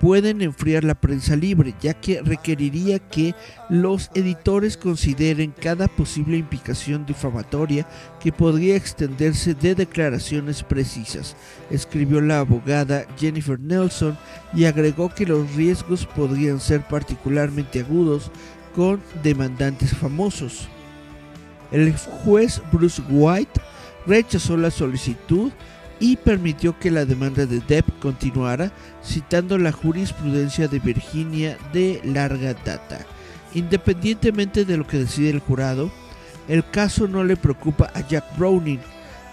[0.00, 3.34] pueden enfriar la prensa libre, ya que requeriría que
[3.68, 7.86] los editores consideren cada posible implicación difamatoria
[8.20, 11.36] que podría extenderse de declaraciones precisas,
[11.70, 14.18] escribió la abogada Jennifer Nelson
[14.54, 18.30] y agregó que los riesgos podrían ser particularmente agudos
[18.74, 20.68] con demandantes famosos.
[21.72, 23.60] El juez Bruce White
[24.06, 25.50] rechazó la solicitud
[26.00, 32.54] y permitió que la demanda de Depp continuara, citando la jurisprudencia de Virginia de larga
[32.54, 33.04] data.
[33.54, 35.90] Independientemente de lo que decide el jurado,
[36.48, 38.80] el caso no le preocupa a Jack Browning,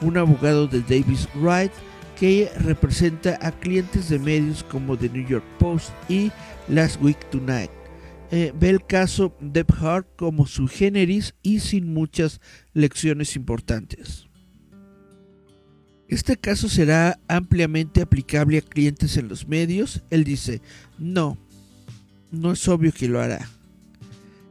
[0.01, 1.71] un abogado de Davis Wright
[2.17, 6.31] que representa a clientes de medios como The New York Post y
[6.69, 7.71] Last Week Tonight.
[8.31, 12.39] Eh, ve el caso Depp Hart como su generis y sin muchas
[12.73, 14.22] lecciones importantes.
[16.13, 20.03] ¿Este caso será ampliamente aplicable a clientes en los medios?
[20.11, 20.61] Él dice,
[20.99, 21.39] no,
[22.29, 23.49] no es obvio que lo hará.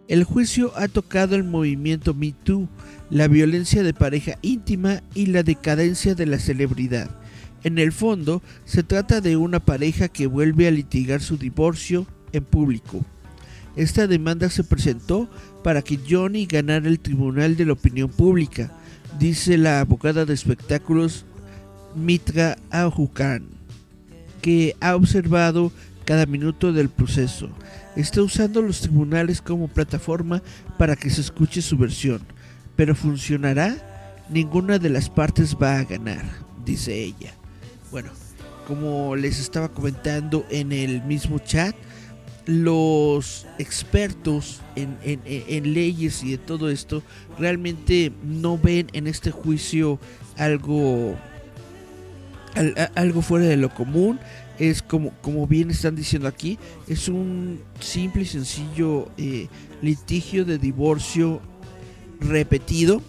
[0.09, 2.69] El juicio ha tocado el movimiento Me Too,
[3.11, 7.09] la violencia de pareja íntima y la decadencia de la celebridad.
[7.63, 12.43] En el fondo, se trata de una pareja que vuelve a litigar su divorcio en
[12.43, 13.05] público.
[13.77, 15.31] Esta demanda se presentó
[15.63, 18.73] para que Johnny ganara el Tribunal de la Opinión Pública,
[19.21, 21.25] dice la abogada de espectáculos
[21.95, 23.47] Mitra Ahukan,
[24.41, 25.73] que ha observado
[26.05, 27.49] cada minuto del proceso.
[27.97, 30.43] Está usando los tribunales como plataforma
[30.79, 32.23] para que se escuche su versión,
[32.77, 33.77] pero ¿funcionará?
[34.31, 36.25] Ninguna de las partes va a ganar,
[36.65, 37.35] dice ella.
[37.91, 38.11] Bueno,
[38.67, 41.75] como les estaba comentando en el mismo chat,
[42.47, 47.03] los expertos en, en, leyes y de todo esto
[47.39, 50.01] realmente no ven en este juicio
[50.37, 51.17] algo
[52.95, 54.19] algo fuera de lo común
[54.59, 59.49] es como, como bien están diciendo aquí es un simple y sencillo eh,
[59.81, 61.41] litigio de divorcio
[62.21, 63.03] repetido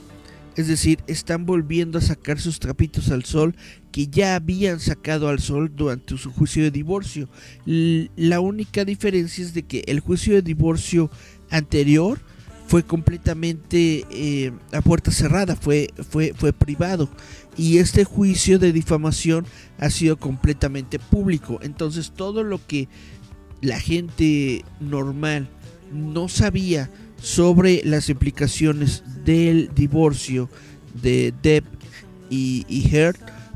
[0.56, 3.56] es decir, están volviendo a sacar sus trapitos al sol
[3.92, 7.28] que ya habían sacado al sol durante su juicio de divorcio.
[7.66, 11.10] La única diferencia es de que el juicio de divorcio
[11.50, 12.20] anterior
[12.68, 17.10] fue completamente eh, a puerta cerrada, fue, fue, fue privado.
[17.58, 19.46] Y este juicio de difamación
[19.80, 21.60] ha sido completamente público.
[21.62, 22.88] Entonces todo lo que
[23.62, 25.50] la gente normal
[25.94, 26.90] no sabía
[27.22, 30.50] sobre las implicaciones del divorcio
[31.02, 31.64] de Deb
[32.30, 32.92] y, y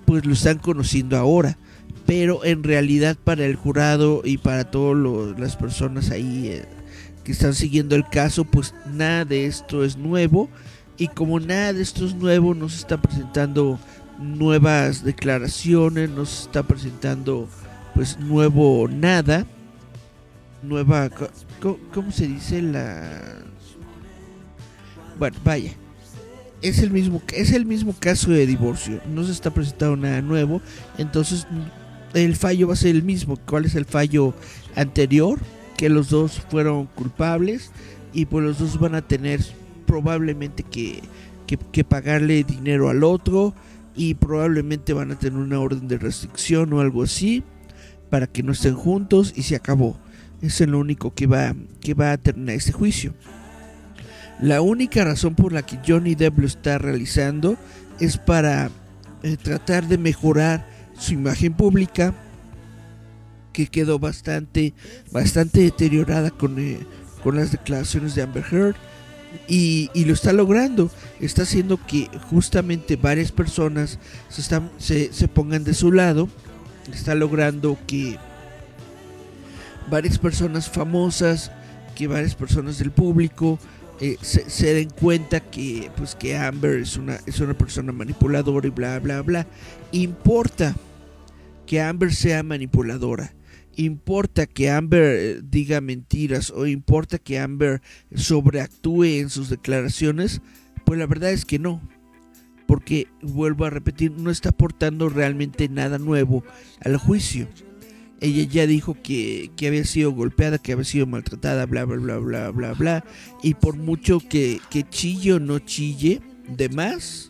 [0.05, 1.57] pues lo están conociendo ahora.
[2.05, 6.65] Pero en realidad para el jurado y para todas las personas ahí eh,
[7.27, 10.47] que están siguiendo el caso, pues nada de esto es nuevo.
[10.97, 13.77] Y como nada de esto es nuevo, nos está presentando
[14.17, 17.49] nuevas declaraciones, nos está presentando
[17.93, 19.45] pues nuevo nada.
[20.63, 21.09] Nueva...
[21.93, 23.09] cómo se dice la
[25.19, 25.73] bueno, vaya.
[26.61, 29.01] Es el mismo es el mismo caso de divorcio.
[29.05, 30.61] No se está presentando nada nuevo,
[30.97, 31.45] entonces
[32.13, 33.35] el fallo va a ser el mismo.
[33.35, 34.33] ¿Cuál es el fallo
[34.77, 35.41] anterior?
[35.77, 37.71] Que los dos fueron culpables
[38.13, 39.41] y pues los dos van a tener
[39.85, 41.01] probablemente que,
[41.45, 43.53] que, pagarle dinero al otro
[43.95, 47.43] y probablemente van a tener una orden de restricción o algo así
[48.09, 49.97] para que no estén juntos y se acabó.
[50.41, 53.13] Eso es lo único que va, que va a terminar este juicio.
[54.39, 57.57] La única razón por la que Johnny Depp lo está realizando
[57.99, 58.69] es para
[59.23, 62.13] eh, tratar de mejorar su imagen pública,
[63.57, 64.75] que quedó bastante,
[65.11, 66.77] bastante deteriorada con, eh,
[67.23, 68.75] con las declaraciones de Amber Heard.
[69.47, 70.91] Y, lo está logrando.
[71.19, 73.97] Está haciendo que justamente varias personas
[74.29, 76.29] se, están, se, se pongan de su lado.
[76.93, 78.19] Está logrando que
[79.89, 81.51] varias personas famosas,
[81.95, 83.57] que varias personas del público
[83.99, 88.69] eh, se, den cuenta que pues que Amber es una es una persona manipuladora y
[88.69, 89.47] bla bla bla
[89.91, 90.75] importa
[91.65, 93.33] que Amber sea manipuladora
[93.77, 97.81] importa que Amber eh, diga mentiras o importa que Amber
[98.13, 100.41] sobreactúe en sus declaraciones
[100.85, 101.81] pues la verdad es que no
[102.67, 106.43] porque vuelvo a repetir no está aportando realmente nada nuevo
[106.81, 107.47] al juicio
[108.19, 112.49] ella ya dijo que, había sido golpeada, que había sido maltratada, bla, bla, bla, bla,
[112.49, 113.05] bla, bla.
[113.43, 117.29] Y por mucho que, que chille o no chille, de más,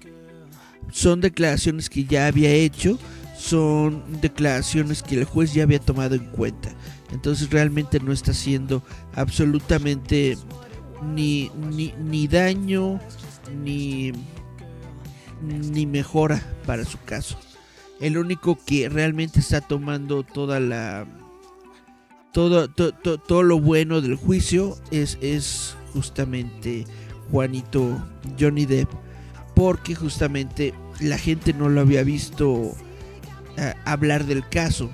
[0.91, 2.97] son declaraciones que ya había hecho,
[3.47, 6.73] son declaraciones que el juez ya había tomado en cuenta.
[7.12, 8.83] Entonces realmente no está haciendo
[9.15, 10.38] absolutamente
[11.01, 12.99] ni, ni, ni daño,
[13.63, 14.12] ni,
[15.41, 17.38] ni mejora para su caso
[17.99, 21.05] el único que realmente está tomando toda la
[22.31, 26.86] todo, todo lo bueno del juicio es, es justamente
[27.31, 27.97] Juanito
[28.39, 28.89] Johnny Depp
[29.55, 32.75] porque justamente la gente no lo había visto
[33.85, 34.89] hablar del caso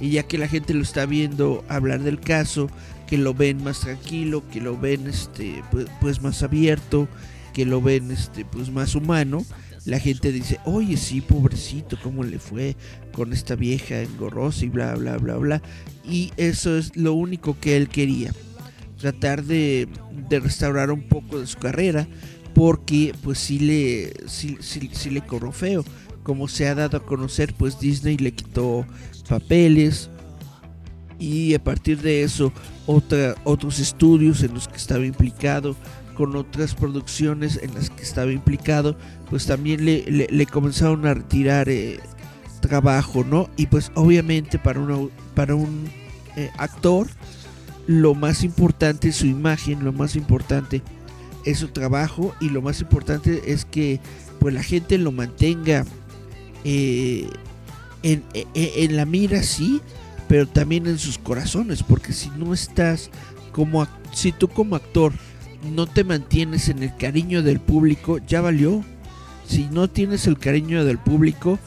[0.00, 2.68] y ya que la gente lo está viendo hablar del caso
[3.06, 7.08] que lo ven más tranquilo que lo ven este pues, pues más abierto
[7.52, 9.44] que lo ven este pues más humano
[9.84, 12.76] la gente dice, oye, sí, pobrecito, ¿cómo le fue
[13.12, 15.62] con esta vieja engorrosa y bla, bla, bla, bla?
[16.04, 18.32] Y eso es lo único que él quería,
[18.98, 19.88] tratar de,
[20.30, 22.06] restaurar un poco de su carrera,
[22.54, 25.84] porque pues sí le, sí, sí, le corrió feo.
[26.22, 28.86] Como se ha dado a conocer, pues Disney le quitó
[29.28, 30.10] papeles,
[31.22, 32.52] y a partir de eso
[32.86, 35.76] otra, otros estudios en los que estaba implicado
[36.16, 38.96] con otras producciones en las que estaba implicado,
[39.30, 42.00] pues también le, le, comenzaron a retirar eh,
[42.60, 43.48] trabajo, ¿no?
[43.56, 44.80] Y pues obviamente para,
[45.34, 45.88] para un
[46.36, 47.06] eh, actor
[47.86, 50.82] lo más importante es su imagen, lo más importante
[51.44, 54.00] es su trabajo y lo más importante es que
[54.38, 55.84] pues la gente lo mantenga
[56.64, 57.28] eh,
[58.02, 59.80] en, en, la mira, sí,
[60.28, 63.10] pero también en sus corazones, porque si no estás
[63.52, 65.12] como si tú como actor
[65.74, 68.84] no te mantienes en el cariño del público, ya valió.
[69.46, 71.58] Si no tienes el cariño del público,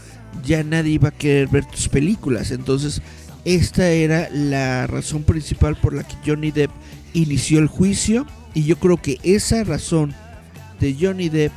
[0.43, 2.51] ya nadie iba a querer ver tus películas.
[2.51, 3.01] Entonces,
[3.45, 6.71] esta era la razón principal por la que Johnny Depp
[7.13, 8.25] inició el juicio.
[8.53, 10.13] Y yo creo que esa razón
[10.79, 11.53] de Johnny Depp,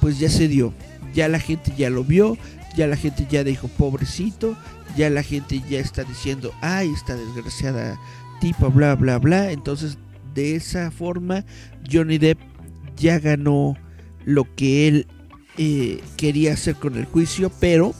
[0.00, 0.72] pues ya se dio.
[1.14, 2.38] Ya la gente ya lo vio,
[2.76, 4.56] ya la gente ya dijo pobrecito,
[4.96, 7.98] ya la gente ya está diciendo, ay, esta desgraciada
[8.40, 9.52] tipo, bla, bla, bla.
[9.52, 9.98] Entonces,
[10.34, 11.44] de esa forma,
[11.90, 12.38] Johnny Depp
[12.96, 13.76] ya ganó
[14.24, 15.06] lo que él
[15.58, 17.94] eh, quería hacer con el juicio, pero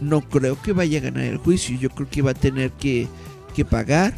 [0.00, 1.78] no creo que vaya a ganar el juicio.
[1.78, 3.08] Yo creo que va a tener que,
[3.54, 4.14] que pagar.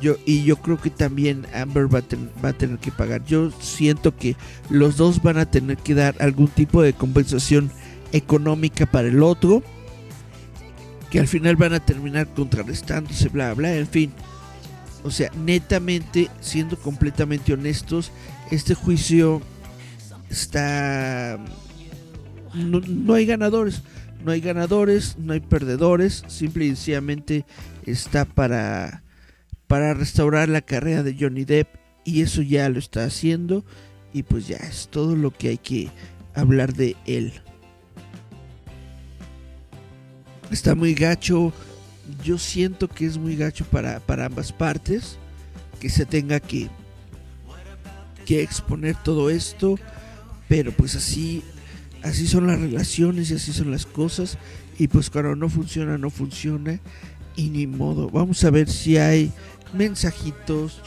[0.00, 3.24] Yo, y yo creo que también Amber va a, va a tener que pagar.
[3.24, 4.36] Yo siento que
[4.68, 7.70] los dos van a tener que dar algún tipo de compensación
[8.14, 9.62] económica para el otro.
[11.10, 14.12] Que al final van a terminar contrarrestándose, bla, bla, en fin.
[15.02, 18.10] O sea, netamente, siendo completamente honestos,
[18.50, 19.42] este juicio
[20.30, 21.38] está...
[22.54, 23.82] No, no hay ganadores
[24.24, 27.44] no hay ganadores, no hay perdedores, simple y sencillamente
[27.84, 29.02] está para,
[29.66, 31.68] para restaurar la carrera de Johnny Depp
[32.04, 33.64] y eso ya lo está haciendo
[34.14, 35.90] y pues ya es todo lo que hay que
[36.34, 37.34] hablar de él.
[40.54, 41.52] Está muy gacho,
[42.22, 45.18] yo siento que es muy gacho para, para ambas partes,
[45.80, 46.70] que se tenga que,
[48.24, 49.76] que exponer todo esto,
[50.48, 51.42] pero pues así
[52.04, 54.38] así son las relaciones y así son las cosas.
[54.78, 56.78] Y pues cuando no funciona, no funciona.
[57.34, 58.08] Y ni modo.
[58.08, 59.32] Vamos a ver si hay
[59.72, 60.80] mensajitos.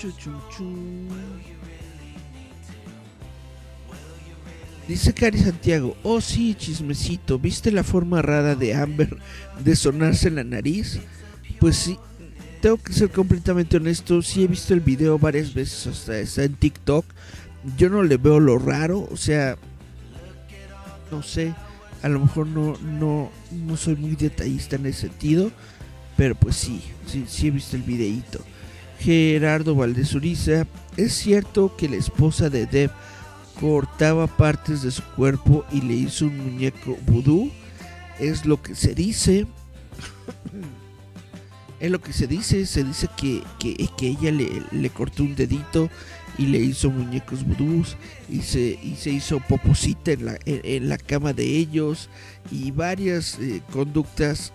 [4.87, 9.17] Dice Cari Santiago, oh sí, chismecito, ¿viste la forma rara de Amber
[9.59, 10.99] de sonarse la nariz?
[11.59, 11.99] Pues sí,
[12.61, 16.55] tengo que ser completamente honesto, sí he visto el video varias veces, hasta está en
[16.55, 17.05] TikTok.
[17.77, 19.57] Yo no le veo lo raro, o sea,
[21.11, 21.53] no sé,
[22.01, 25.51] a lo mejor no, no, no soy muy detallista en ese sentido,
[26.15, 28.39] pero pues sí, sí, sí he visto el videíto.
[28.99, 30.65] Gerardo Valdez Uriza,
[30.95, 32.91] es cierto que la esposa de Deb
[33.59, 37.51] cortaba partes de su cuerpo y le hizo un muñeco vudú,
[38.19, 39.47] es lo que se dice.
[41.79, 45.35] es lo que se dice, se dice que, que, que ella le, le cortó un
[45.35, 45.89] dedito
[46.37, 47.97] y le hizo muñecos vudús
[48.29, 52.09] y se, y se hizo poposita en la, en, la cama de ellos
[52.51, 54.53] y varias eh, conductas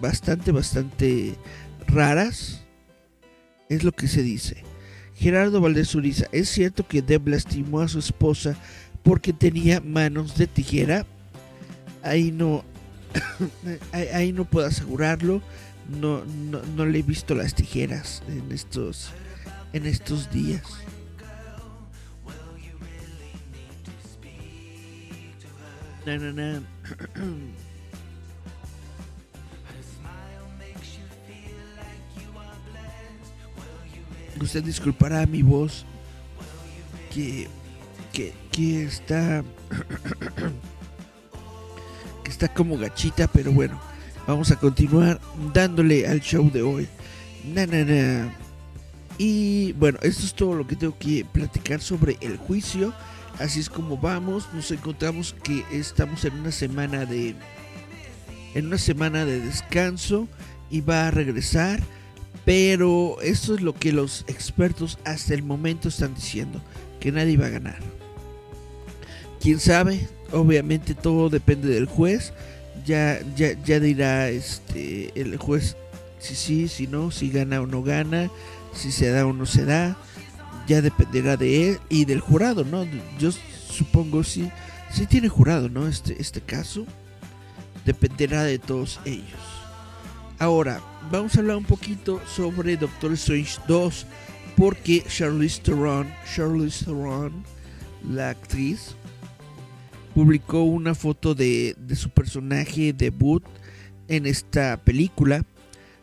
[0.00, 1.34] bastante, bastante
[1.86, 2.62] raras.
[3.68, 4.64] Es lo que se dice.
[5.22, 8.56] Gerardo Valdés Uriza, ¿es cierto que Deb lastimó a su esposa
[9.04, 11.06] porque tenía manos de tijera?
[12.02, 12.64] Ahí no,
[13.92, 15.40] ahí no puedo asegurarlo.
[15.88, 19.12] No, no, no le he visto las tijeras en estos,
[19.72, 20.64] en estos días.
[34.40, 35.84] Usted disculpará mi voz
[37.12, 37.48] que,
[38.12, 39.44] que, que está
[42.24, 43.78] que está como gachita, pero bueno,
[44.26, 45.20] vamos a continuar
[45.52, 46.88] dándole al show de hoy.
[47.44, 47.66] Na,
[49.18, 52.94] Y bueno, esto es todo lo que tengo que platicar sobre el juicio.
[53.38, 57.34] Así es como vamos, nos encontramos que estamos en una semana de
[58.54, 60.28] en una semana de descanso
[60.70, 61.80] y va a regresar,
[62.44, 66.60] pero esto es lo que los expertos hasta el momento están diciendo,
[67.00, 67.78] que nadie va a ganar.
[69.40, 72.32] Quién sabe, obviamente todo depende del juez.
[72.84, 75.76] Ya, ya, ya dirá este el juez
[76.18, 78.30] si sí, si no, si gana o no gana,
[78.74, 79.96] si se da o no se da
[80.66, 82.86] ya dependerá de él y del jurado, ¿no?
[83.18, 83.30] Yo
[83.68, 84.50] supongo si
[84.92, 85.88] si tiene jurado, ¿no?
[85.88, 86.86] Este, este caso
[87.84, 89.51] dependerá de todos ellos.
[90.42, 94.06] Ahora, vamos a hablar un poquito sobre Doctor Strange 2
[94.56, 97.44] porque Charlize Theron, Charlize Theron,
[98.10, 98.96] la actriz,
[100.16, 103.44] publicó una foto de, de su personaje debut
[104.08, 105.46] en esta película.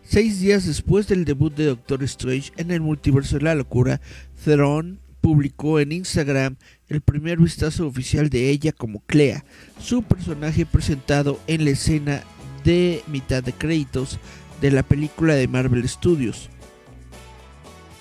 [0.03, 3.99] Seis días después del debut de Doctor Strange en el multiverso de la locura,
[4.45, 6.55] Theron publicó en Instagram
[6.87, 9.43] el primer vistazo oficial de ella como Clea,
[9.81, 12.23] su personaje presentado en la escena
[12.63, 14.19] de mitad de créditos
[14.61, 16.49] de la película de Marvel Studios.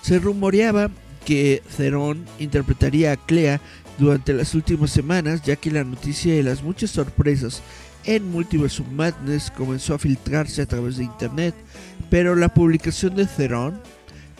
[0.02, 0.90] Se rumoreaba
[1.24, 3.60] que Theron interpretaría a Clea
[3.98, 7.62] durante las últimas semanas, ya que la noticia de las muchas sorpresas
[8.04, 11.54] en Multiverse Madness comenzó a filtrarse a través de internet,
[12.08, 13.80] pero la publicación de Theron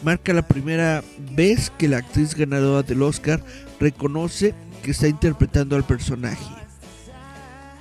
[0.03, 1.03] marca la primera
[1.33, 3.43] vez que la actriz ganadora del Oscar
[3.81, 6.58] reconoce que está interpretando al personaje.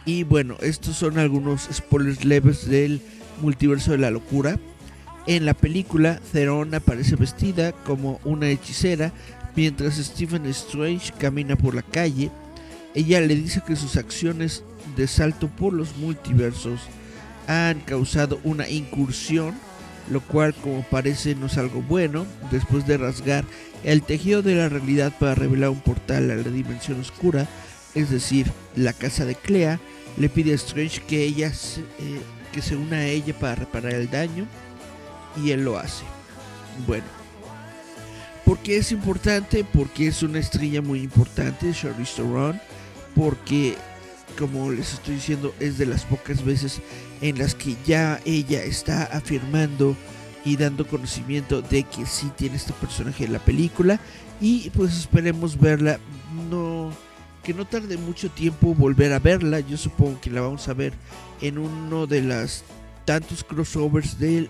[0.07, 3.01] Y bueno, estos son algunos spoilers leves del
[3.41, 4.57] multiverso de la locura.
[5.25, 9.11] En la película, Theron aparece vestida como una hechicera
[9.57, 12.31] mientras Stephen Strange camina por la calle.
[12.95, 14.63] Ella le dice que sus acciones
[14.95, 16.79] de salto por los multiversos
[17.47, 19.55] han causado una incursión
[20.09, 23.43] lo cual como parece no es algo bueno, después de rasgar
[23.83, 27.45] el tejido de la realidad para revelar un portal a la dimensión oscura,
[27.93, 29.81] es decir, la casa de Clea,
[30.17, 33.93] le pide a Strange que ella se, eh, que se una a ella para reparar
[33.93, 34.45] el daño
[35.41, 36.03] y él lo hace.
[36.85, 37.05] Bueno,
[38.45, 39.63] ¿por qué es importante?
[39.63, 42.59] Porque es una estrella muy importante, Charlize Theron,
[43.15, 43.75] porque
[44.37, 46.79] como les estoy diciendo es de las pocas veces
[47.21, 49.95] en las que ya ella está afirmando
[50.45, 53.99] y dando conocimiento de que sí tiene este personaje en la película
[54.39, 55.99] y pues esperemos verla
[56.49, 56.91] no
[57.47, 59.61] que no tarde mucho tiempo volver a verla.
[59.61, 60.91] Yo supongo que la vamos a ver
[61.39, 62.65] en uno de las
[63.05, 64.49] tantos crossovers del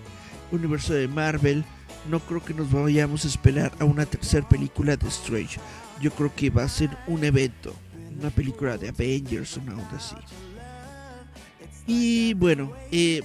[0.50, 1.64] universo de Marvel.
[2.10, 5.60] No creo que nos vayamos a esperar a una tercera película de Strange.
[6.00, 7.72] Yo creo que va a ser un evento
[8.18, 10.16] una película de Avengers una onda así.
[11.86, 13.22] Y bueno eh,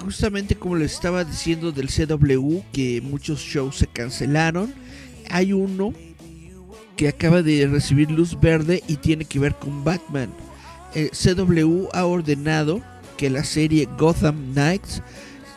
[0.00, 4.72] justamente como les estaba diciendo del CW, que muchos shows se cancelaron,
[5.28, 5.92] hay uno
[6.96, 10.30] que acaba de recibir luz verde y tiene que ver con Batman.
[10.94, 12.80] Eh, CW ha ordenado
[13.16, 15.02] que la serie Gotham Knights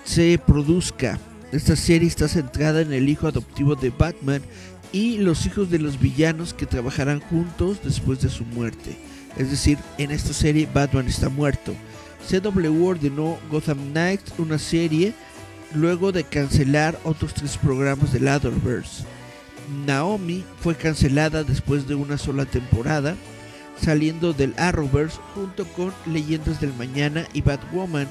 [0.04, 1.20] se produzca.
[1.52, 4.42] Esta serie está centrada en el hijo adoptivo de Batman
[4.92, 8.98] y los hijos de los villanos que trabajarán juntos después de su muerte.
[9.38, 11.74] Es decir, en esta serie Batman está muerto.
[12.28, 15.14] CW ordenó Gotham Knights una serie
[15.74, 19.04] luego de cancelar otros tres programas del Otherverse.
[19.86, 23.16] Naomi fue cancelada después de una sola temporada,
[23.80, 28.08] saliendo del Arrowverse junto con Leyendas del Mañana y Batwoman.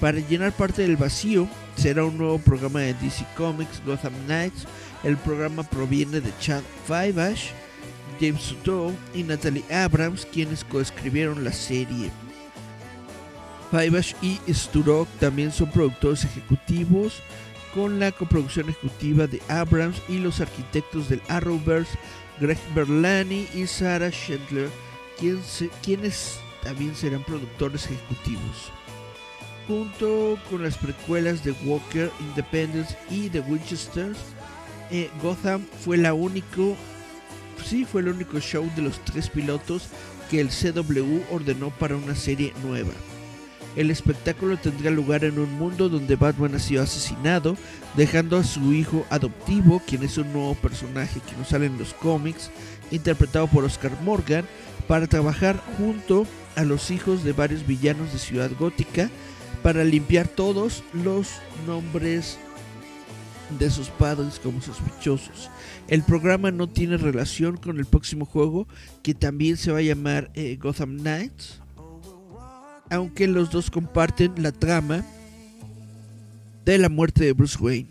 [0.00, 4.66] Para llenar parte del vacío, será un nuevo programa de DC Comics, Gotham Knights.
[5.04, 7.50] El programa proviene de Chad Fiveash,
[8.20, 12.10] James Suto y Natalie Abrams, quienes coescribieron la serie.
[13.70, 17.22] Fiveash y Sturok también son productores ejecutivos
[17.74, 21.98] con la coproducción ejecutiva de Abrams y los arquitectos del Arrowverse,
[22.40, 24.68] Greg Berlani y Sarah Schindler,
[25.82, 28.72] quienes también serán productores ejecutivos.
[29.66, 34.12] Junto con las precuelas de Walker, Independence y The Winchester,
[34.90, 36.76] eh, Gotham fue la único,
[37.64, 39.88] sí, fue el único show de los tres pilotos
[40.30, 42.92] que el CW ordenó para una serie nueva.
[43.76, 47.56] El espectáculo tendrá lugar en un mundo donde Batman ha sido asesinado,
[47.96, 51.94] dejando a su hijo adoptivo, quien es un nuevo personaje que nos sale en los
[51.94, 52.50] cómics,
[52.90, 54.44] interpretado por Oscar Morgan,
[54.88, 59.08] para trabajar junto a los hijos de varios villanos de Ciudad Gótica
[59.62, 61.28] para limpiar todos los
[61.66, 62.38] nombres
[63.58, 65.50] de sus padres como sospechosos.
[65.88, 68.66] El programa no tiene relación con el próximo juego
[69.02, 71.59] que también se va a llamar eh, Gotham Knights
[72.90, 75.04] aunque los dos comparten la trama
[76.64, 77.90] de la muerte de Bruce Wayne,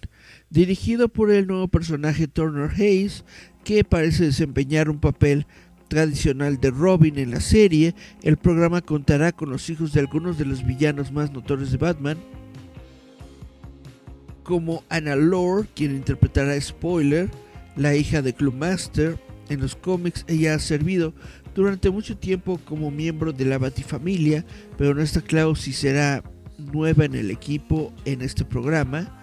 [0.49, 3.23] dirigido por el nuevo personaje Turner Hayes,
[3.63, 5.47] que parece desempeñar un papel
[5.87, 10.45] tradicional de Robin en la serie, el programa contará con los hijos de algunos de
[10.45, 12.17] los villanos más notorios de Batman,
[14.43, 17.29] como Anna Lore, quien interpretará Spoiler,
[17.75, 19.19] la hija de Clubmaster.
[19.47, 21.13] En los cómics ella ha servido
[21.59, 24.45] durante mucho tiempo como miembro de la Batifamilia,
[24.77, 26.23] pero no está claro si será
[26.57, 29.13] nueva en el equipo en este programa.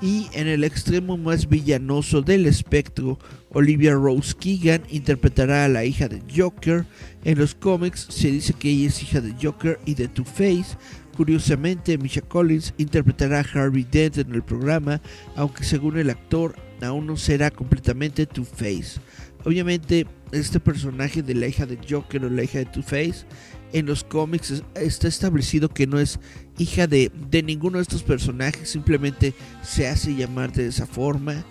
[0.00, 3.18] Y en el extremo más villanoso del espectro,
[3.50, 6.86] Olivia Rose Keegan interpretará a la hija de Joker.
[7.24, 10.78] En los cómics se dice que ella es hija de Joker y de Two-Face.
[11.14, 15.02] Curiosamente, Misha Collins interpretará a Harvey Dent en el programa,
[15.36, 18.98] aunque según el actor aún no será completamente Two-Face.
[19.44, 23.26] Obviamente, este personaje de la hija de Joker o la hija de Two-Face
[23.72, 26.20] en los cómics está establecido que no es
[26.58, 27.10] hija de,
[27.44, 31.44] ninguno de estos personajes, simplemente se hace llamar de esa forma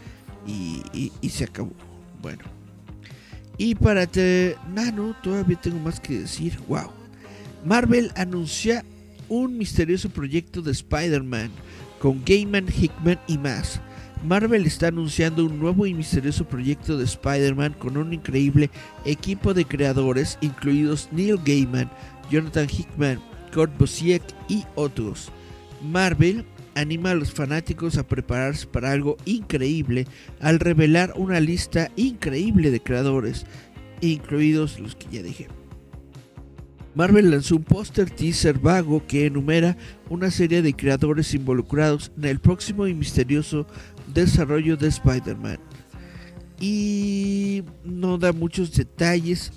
[0.47, 1.73] y, se acabó.
[2.21, 2.43] Bueno.
[3.57, 4.55] Y para te...
[4.93, 6.57] no, todavía tengo más que decir.
[6.67, 6.91] Wow.
[7.65, 8.83] Marvel anuncia
[9.29, 11.51] un misterioso proyecto de Spider-Man
[11.99, 13.79] con Gaiman, Hickman y más.
[14.23, 18.69] Marvel está anunciando un nuevo y misterioso proyecto de Spider-Man con un increíble
[19.03, 21.89] equipo de creadores, incluidos Neil Gaiman,
[22.29, 23.19] Jonathan Hickman,
[23.51, 25.31] Kurt Busiek y otros.
[25.81, 26.45] Marvel
[26.75, 30.07] anima a los fanáticos a prepararse para algo increíble
[30.39, 33.47] al revelar una lista increíble de creadores,
[34.01, 35.47] incluidos los que ya dije.
[36.93, 39.77] Marvel lanzó un póster teaser vago que enumera
[40.09, 43.65] una serie de creadores involucrados en el próximo y misterioso
[44.13, 45.59] desarrollo de Spider-Man.
[46.59, 49.51] Y no da muchos detalles,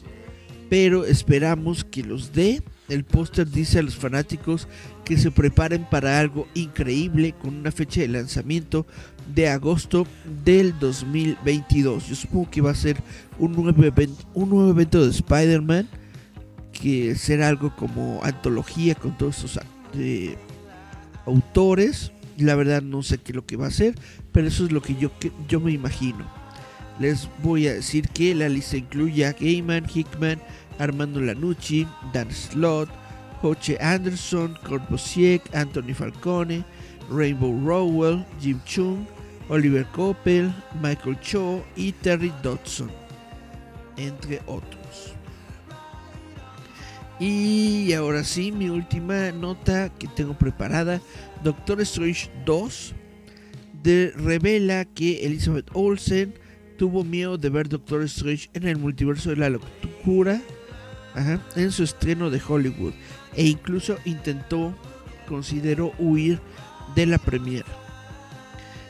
[0.71, 2.63] pero esperamos que los dé.
[2.89, 4.69] El póster dice a los fanáticos
[5.05, 8.87] que se preparen para algo increíble con una fecha de lanzamiento
[9.35, 10.07] de agosto
[10.45, 12.09] del 2022.
[12.09, 12.97] Yo supongo que va a ser
[13.39, 15.89] un nuevo, evento, un nuevo evento de Spider-Man
[16.73, 19.61] que será algo como antología con todos estos
[19.95, 20.37] eh,
[21.27, 22.13] autores.
[22.39, 23.95] La verdad no sé qué es lo que va a ser,
[24.33, 25.11] pero eso es lo que yo,
[25.49, 26.25] yo me imagino.
[26.99, 30.41] Les voy a decir que la lista incluye a Gaiman, Hickman,
[30.79, 32.89] Armando Lanucci, Dan Slott,
[33.43, 36.65] Joche Anderson, Kurt Busiek, Anthony Falcone,
[37.11, 39.07] Rainbow Rowell, Jim Chung,
[39.49, 42.91] Oliver Coppel, Michael Cho y Terry Dodson,
[43.97, 44.84] entre otros.
[47.21, 51.01] Y ahora sí, mi última nota que tengo preparada,
[51.45, 52.95] Doctor Strange 2
[53.83, 56.35] de, revela que Elizabeth Olsen
[56.77, 60.41] tuvo miedo de ver Doctor Strange en el multiverso de la locura
[61.55, 62.93] en su estreno de Hollywood
[63.37, 64.75] e incluso intentó,
[65.29, 66.41] consideró huir
[66.97, 67.69] de la premiere.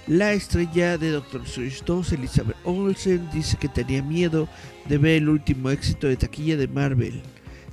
[0.06, 4.48] La estrella de Doctor Strange 2, Elizabeth Olsen, dice que tenía miedo
[4.86, 7.22] de ver el último éxito de taquilla de Marvel.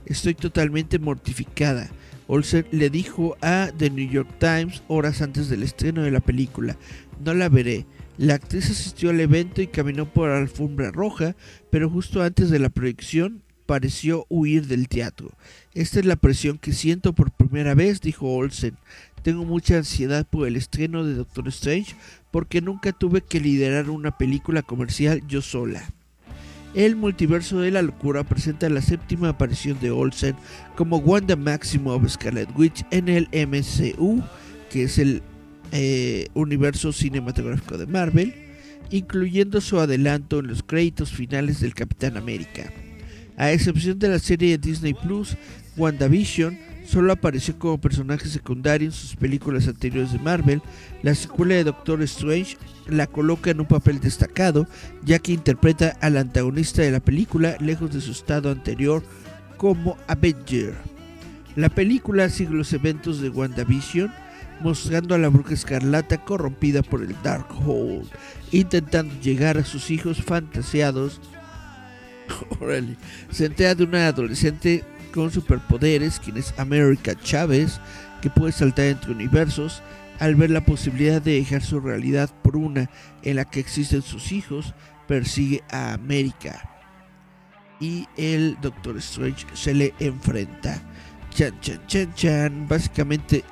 [0.05, 1.89] Estoy totalmente mortificada.
[2.27, 6.77] Olsen le dijo a The New York Times horas antes del estreno de la película,
[7.23, 7.85] no la veré.
[8.17, 11.35] La actriz asistió al evento y caminó por la alfombra roja,
[11.69, 15.31] pero justo antes de la proyección pareció huir del teatro.
[15.73, 18.77] Esta es la presión que siento por primera vez, dijo Olsen.
[19.23, 21.95] Tengo mucha ansiedad por el estreno de Doctor Strange
[22.31, 25.93] porque nunca tuve que liderar una película comercial yo sola.
[26.73, 30.35] El multiverso de la locura presenta la séptima aparición de Olsen
[30.75, 34.23] como Wanda Maximoff Scarlet Witch en el MCU,
[34.69, 35.21] que es el
[35.73, 38.33] eh, universo cinematográfico de Marvel,
[38.89, 42.71] incluyendo su adelanto en los créditos finales del Capitán América.
[43.35, 45.35] A excepción de la serie de Disney Plus,
[45.75, 46.57] WandaVision
[46.91, 50.61] solo apareció como personaje secundario en sus películas anteriores de Marvel.
[51.03, 54.67] La secuela de Doctor Strange la coloca en un papel destacado,
[55.05, 59.03] ya que interpreta al antagonista de la película lejos de su estado anterior
[59.55, 60.75] como Avenger.
[61.55, 64.11] La película sigue los eventos de WandaVision,
[64.59, 68.09] mostrando a la bruja escarlata corrompida por el Darkhold,
[68.51, 71.21] intentando llegar a sus hijos fantaseados
[73.31, 77.79] se entera de una adolescente con superpoderes, quien es America Chávez,
[78.21, 79.81] que puede saltar entre universos
[80.19, 82.89] al ver la posibilidad de dejar su realidad por una
[83.23, 84.75] en la que existen sus hijos,
[85.07, 86.69] persigue a América.
[87.79, 90.79] Y el Doctor Strange se le enfrenta.
[91.31, 92.67] Chan, chan, chan, chan.
[92.67, 93.43] Básicamente,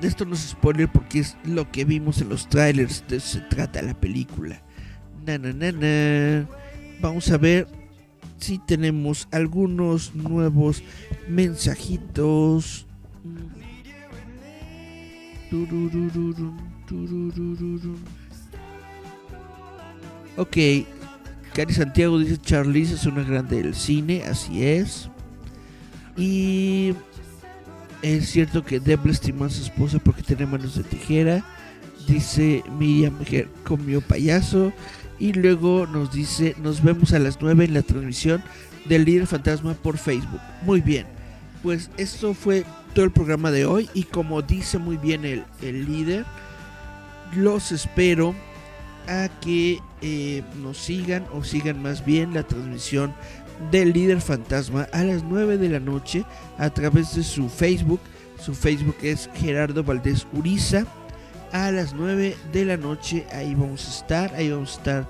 [0.00, 3.04] esto no es spoiler porque es lo que vimos en los trailers.
[3.08, 4.62] De eso se trata la película.
[5.26, 6.46] Na.
[7.00, 7.66] Vamos a ver
[8.40, 10.82] si tenemos algunos nuevos
[11.28, 12.86] mensajitos.
[20.36, 20.56] Ok,
[21.54, 25.08] Cari Santiago dice Charlize es una grande del cine, así es.
[26.16, 26.94] Y
[28.02, 31.44] es cierto que Deb estimó a su esposa porque tiene manos de tijera.
[32.06, 33.14] Dice Miriam
[33.64, 34.72] comió payaso.
[35.20, 38.42] Y luego nos dice, nos vemos a las 9 en la transmisión
[38.86, 40.40] del líder fantasma por Facebook.
[40.62, 41.06] Muy bien,
[41.62, 42.64] pues esto fue
[42.94, 45.44] todo el programa de hoy y como dice muy bien el,
[45.86, 46.24] líder,
[47.36, 48.34] los espero
[49.06, 53.14] a que eh, nos sigan o sigan más bien la transmisión
[53.70, 56.24] del líder fantasma a las 9 de la noche
[56.56, 58.00] a través de su Facebook.
[58.42, 60.86] Su Facebook es Gerardo Valdés Uriza
[61.52, 63.26] a las 9 de la noche.
[63.32, 65.06] Ahí vamos a estar, ahí vamos a estar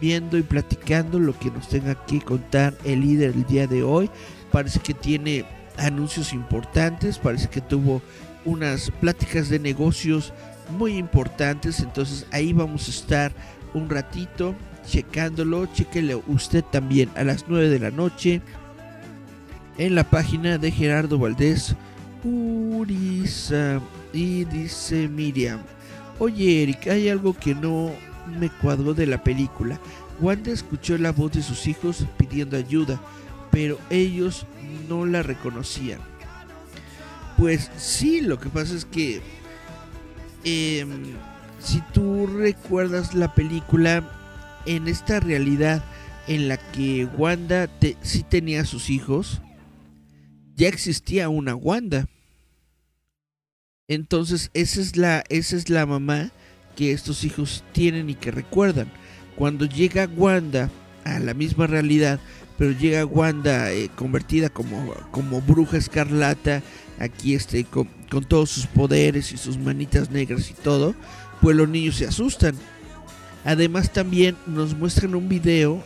[0.00, 4.10] viendo y platicando lo que nos tenga que contar el líder el día de hoy.
[4.52, 5.44] Parece que tiene
[5.76, 8.02] anuncios importantes, parece que tuvo
[8.44, 10.32] unas pláticas de negocios
[10.76, 13.32] muy importantes, entonces ahí vamos a estar
[13.74, 14.54] un ratito
[14.86, 18.40] checándolo, chequele usted también a las 9 de la noche
[19.76, 21.76] en la página de Gerardo Valdés
[22.24, 23.80] Uriza
[24.12, 25.60] y dice Miriam,
[26.18, 27.92] oye Eric, hay algo que no
[28.38, 29.80] me cuadró de la película.
[30.20, 33.00] Wanda escuchó la voz de sus hijos pidiendo ayuda,
[33.50, 34.46] pero ellos
[34.88, 36.00] no la reconocían.
[37.36, 39.22] Pues sí, lo que pasa es que
[40.44, 41.14] em,
[41.60, 44.10] si tú recuerdas la película,
[44.66, 45.84] en esta realidad
[46.26, 47.70] en la que Wanda
[48.02, 49.40] sí tenía sus hijos,
[50.56, 52.06] ya existía una Wanda.
[53.88, 56.30] Entonces, esa es la, esa es la mamá
[56.76, 58.92] que estos hijos tienen y que recuerdan.
[59.34, 60.70] Cuando llega Wanda
[61.04, 62.20] a la misma realidad,
[62.58, 66.62] pero llega Wanda eh, convertida como, como bruja escarlata
[66.98, 70.94] aquí este con, con todos sus poderes y sus manitas negras y todo,
[71.40, 72.54] pues los niños se asustan.
[73.46, 75.82] Además también nos muestran un video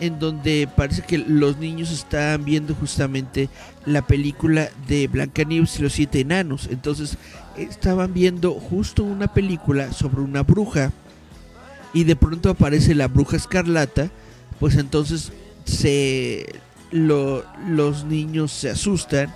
[0.00, 3.48] en donde parece que los niños están viendo justamente
[3.86, 6.68] la película de Blancanieves y los siete enanos.
[6.70, 7.16] Entonces
[7.56, 10.92] estaban viendo justo una película sobre una bruja
[11.92, 14.10] y de pronto aparece la bruja escarlata,
[14.58, 15.32] pues entonces
[15.64, 19.34] se los niños se asustan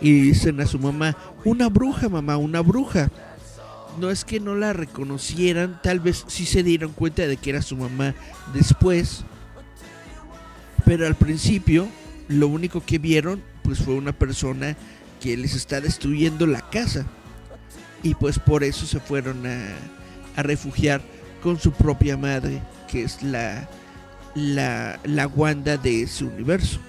[0.00, 3.10] y dicen a su mamá, una bruja, mamá, una bruja.
[3.98, 7.60] No es que no la reconocieran, tal vez sí se dieron cuenta de que era
[7.60, 8.14] su mamá
[8.54, 9.24] después,
[10.84, 11.88] pero al principio
[12.28, 14.76] lo único que vieron pues fue una persona
[15.20, 17.06] que les está destruyendo la casa
[18.02, 19.74] y pues por eso se fueron a,
[20.36, 21.02] a refugiar
[21.42, 23.68] con su propia madre, que es la,
[24.34, 26.80] la, la Wanda de ese universo.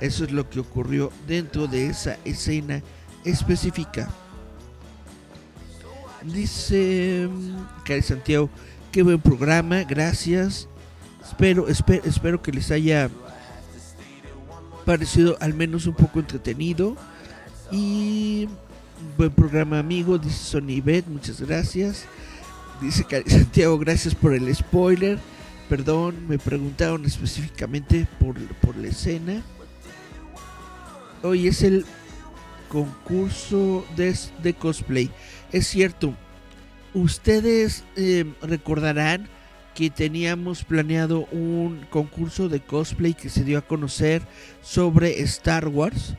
[0.00, 2.82] Eso es lo que ocurrió dentro de esa escena
[3.24, 4.08] específica.
[6.22, 8.50] Dice mm, Cari Santiago,
[8.90, 10.68] qué buen programa, gracias.
[11.26, 13.10] Espero, espero, espero que les haya
[14.84, 16.96] parecido al menos un poco entretenido.
[17.72, 18.48] Y
[19.16, 22.04] buen programa amigo, dice Sony Bet, muchas gracias.
[22.80, 25.18] Dice Santiago, gracias por el spoiler.
[25.68, 29.42] Perdón, me preguntaron específicamente por, por la escena.
[31.22, 31.86] Hoy es el
[32.68, 35.10] concurso de, cosplay.
[35.52, 36.14] Es cierto,
[36.92, 39.28] ustedes eh, recordarán
[39.74, 44.22] que teníamos planeado un concurso de cosplay que se dio a conocer
[44.62, 46.14] sobre Star Wars.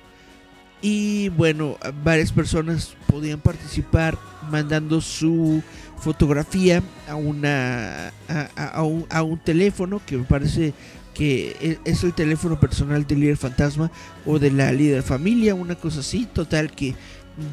[0.82, 4.18] Y bueno, varias personas podían participar
[4.52, 5.64] mandando su
[5.98, 8.12] fotografía a una
[8.58, 8.84] a,
[9.24, 10.74] un, teléfono que me parece
[11.14, 13.90] que e, es el teléfono personal del líder fantasma
[14.26, 16.94] o de la líder familia, una cosa así, total que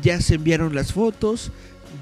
[0.03, 1.53] ya se enviaron las fotos,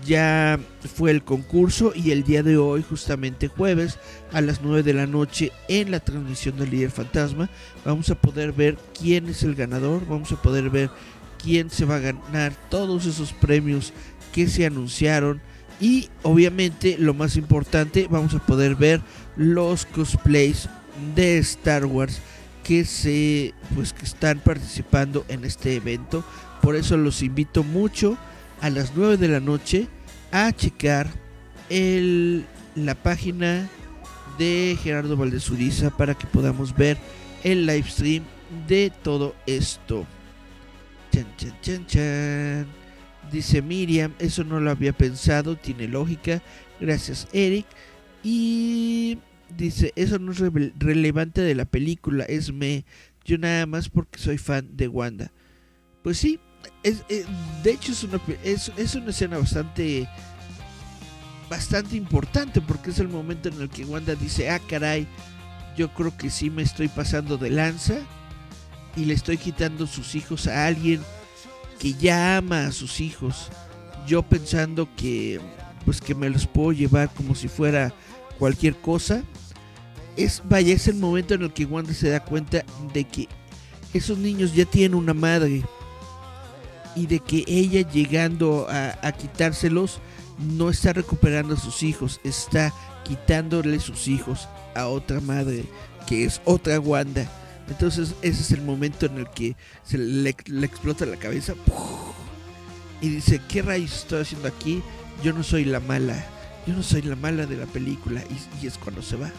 [0.05, 0.59] ya
[0.95, 3.99] fue el concurso y el día de hoy, justamente jueves,
[4.33, 7.51] a las 9 de la noche, en la transmisión del líder fantasma,
[7.85, 10.91] vamos a poder ver quién es el ganador, vamos a poder ver
[11.43, 13.93] quién se va a ganar todos esos premios
[14.33, 15.41] que se anunciaron
[15.81, 19.01] y obviamente lo más importante vamos a poder ver
[19.37, 20.69] los cosplays
[21.15, 22.21] de Star Wars
[22.63, 26.23] que se pues que están participando en este evento.
[26.61, 28.19] Por eso los invito mucho
[28.61, 29.89] a las 9 de la noche
[30.33, 31.09] a checar
[31.69, 32.45] el,
[32.75, 33.69] la página
[34.39, 36.97] de Gerardo Valdezuriza para que podamos ver
[37.45, 38.25] el live stream
[38.67, 40.07] de todo esto.
[41.13, 42.67] Chan, chan, chan, chan.
[43.31, 46.43] Dice Miriam, eso no lo había pensado, tiene lógica.
[46.81, 47.67] Gracias, Eric.
[48.23, 49.19] Y
[49.57, 50.41] dice, eso no es
[50.79, 52.85] relevante de la película, es me.
[53.25, 55.31] Yo nada más porque soy fan de Wanda.
[56.03, 56.41] Pues sí,
[56.83, 57.25] es, eh,
[57.63, 60.09] de hecho es una, es, es una escena bastante
[61.49, 65.07] bastante importante porque es el momento en el que Wanda dice, ah caray,
[65.77, 67.97] yo creo que sí me estoy pasando de lanza
[68.97, 71.01] y le estoy quitando sus hijos a alguien
[71.81, 73.49] que ya ama a sus hijos.
[74.07, 75.41] Yo pensando que
[75.85, 77.93] pues que me los puedo llevar como si fuera
[78.39, 79.25] cualquier cosa.
[80.17, 83.29] Es vaya, es el momento en el que Wanda se da cuenta de que
[83.93, 85.65] esos niños ya tienen una madre
[86.97, 90.01] y de que ella llegando a, quitárselos
[90.39, 92.73] no está recuperando a sus hijos, está
[93.05, 95.65] quitándole sus hijos a otra madre
[96.07, 97.31] que es otra Wanda
[97.71, 101.55] entonces ese es el momento en el que se le, explota la cabeza
[103.01, 104.83] y dice, ¿qué rayos estoy haciendo aquí?
[105.23, 106.23] Yo no soy la mala,
[106.67, 108.23] yo no soy la mala de la película
[108.61, 109.31] y, es cuando se va.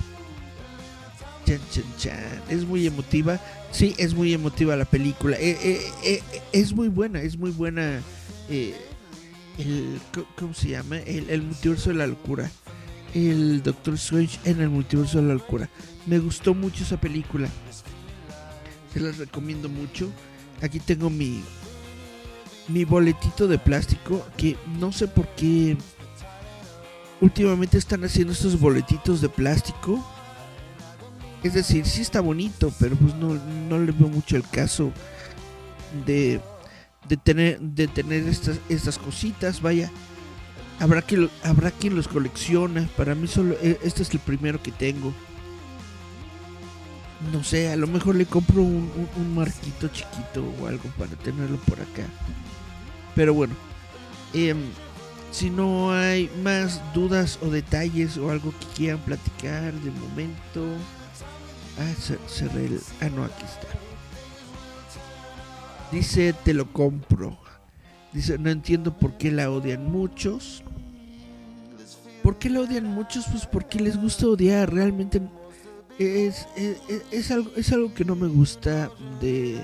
[1.45, 2.41] Chan, chan, chan.
[2.49, 3.39] Es muy emotiva,
[3.71, 6.21] sí, es muy emotiva la película, eh, eh, eh,
[6.51, 8.01] es muy buena, es muy buena.
[8.49, 9.99] el,
[10.37, 10.97] ¿Cómo se llama?
[10.99, 12.49] El, el multiverso de la locura
[13.13, 15.69] el Doctor Strange en el multiverso de la locura.
[16.05, 17.49] Me gustó mucho esa película.
[18.93, 20.11] Se las recomiendo mucho.
[20.61, 21.43] Aquí tengo mi
[22.67, 25.75] mi boletito de plástico que no sé por qué
[27.19, 30.05] últimamente están haciendo estos boletitos de plástico.
[31.43, 33.33] Es decir, sí está bonito, pero pues no,
[33.69, 34.91] no le veo mucho el caso
[36.05, 36.39] de,
[37.07, 39.91] de tener de tener estas estas cositas, vaya.
[40.79, 42.89] Habrá que habrá quien los colecciona.
[42.97, 45.13] Para mí solo e, este es el primero que tengo
[47.31, 51.79] no sé, a lo mejor le compro un, marquito chiquito o algo para tenerlo por
[51.79, 52.05] acá.
[53.15, 53.53] Pero bueno,
[54.33, 54.57] em,
[55.31, 60.65] si no hay más dudas o detalles o algo que quieran platicar de momento.
[61.79, 61.93] Ah,
[62.27, 62.69] cerré.
[63.01, 63.67] Ah, no, aquí está.
[65.91, 67.37] Dice: Te lo compro.
[68.13, 70.63] Dice, no entiendo por qué la odian muchos.
[72.23, 73.25] ¿Por qué la odian muchos?
[73.31, 74.71] Pues porque les gusta odiar.
[74.71, 75.21] Realmente
[75.97, 76.45] es,
[77.11, 78.91] es, algo, es algo que no me gusta
[79.21, 79.61] de,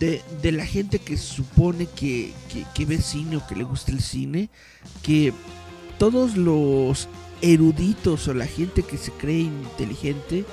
[0.00, 2.32] de, la gente que supone que,
[2.74, 4.48] que, ve cine o que le gusta el cine.
[5.02, 5.32] Que
[5.98, 7.08] todos los
[7.42, 10.44] eruditos o la gente que se cree inteligente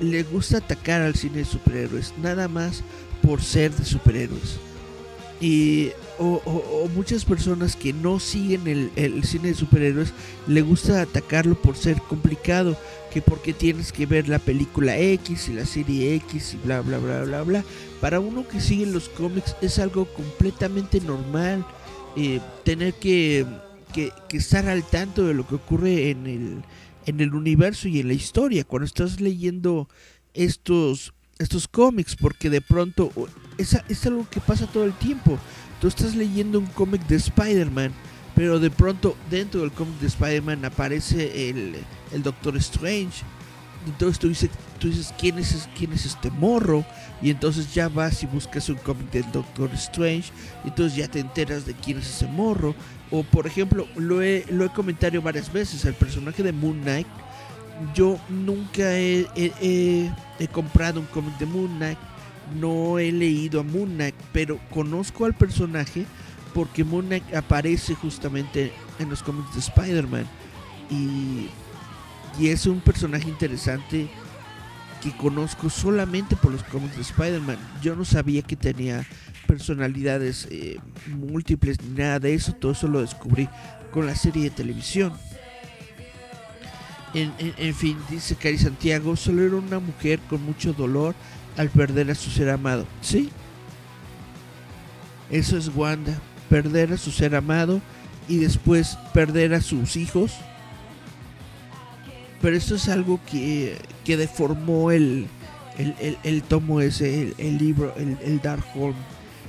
[0.00, 2.14] le gusta atacar al cine de superhéroes.
[2.20, 2.82] Nada más
[3.22, 4.58] por ser de superhéroes.
[5.40, 10.12] Y o, muchas personas que no siguen el, cine de superhéroes
[10.46, 12.76] le gusta atacarlo por ser complicado,
[13.12, 16.98] que porque tienes que ver la película X y la serie X y bla bla
[16.98, 17.64] bla bla bla.
[18.00, 21.66] Para uno que sigue los cómics es algo completamente normal
[22.16, 23.44] eh, tener que,
[23.94, 26.64] que, estar al tanto de lo que ocurre en el,
[27.06, 28.64] en el universo y en la historia.
[28.64, 29.88] Cuando estás leyendo
[30.34, 33.10] estos, estos cómics, porque de pronto
[33.56, 35.38] es, es algo que pasa todo el tiempo
[35.84, 37.92] tú estás leyendo un cómic de Spider-Man,
[38.34, 41.76] pero de pronto dentro del cómic de Spider-Man aparece el,
[42.10, 43.22] el, Doctor Strange.
[43.86, 46.84] Entonces tú dices, tú dices ¿quién, es, quién es este morro,
[47.20, 50.32] y entonces ya vas y buscas un cómic del Doctor Strange,
[50.64, 52.74] y entonces ya te enteras de quién es ese morro.
[53.10, 57.06] O por ejemplo, lo he, lo he comentado varias veces, el personaje de Moon Knight.
[57.94, 61.98] Yo nunca he, he comprado un cómic de Moon Knight
[62.52, 66.06] no he leído a Moon Knight, pero conozco al personaje
[66.52, 70.26] porque Moon Knight aparece justamente en los cómics de Spider-Man.
[70.90, 71.48] Y,
[72.42, 74.08] es un personaje interesante
[75.02, 77.58] que conozco solamente por los cómics de Spider-Man.
[77.82, 79.04] Yo no sabía que tenía
[79.46, 80.78] personalidades eh,
[81.08, 82.52] múltiples ni nada de eso.
[82.52, 83.48] Todo eso lo descubrí
[83.92, 85.12] con la serie de televisión.
[87.12, 91.14] En, en fin, dice Cari Santiago, solo era una mujer con mucho dolor
[91.56, 92.86] al perder a su ser amado.
[93.00, 93.30] ¿Sí?
[95.30, 96.18] Eso es Wanda.
[96.48, 97.80] Perder a su ser amado
[98.26, 100.32] y después perder a sus hijos.
[102.44, 105.28] Pero esto es algo que, que deformó el,
[105.78, 108.94] el, tomo ese, el, libro, el, el Darkhold.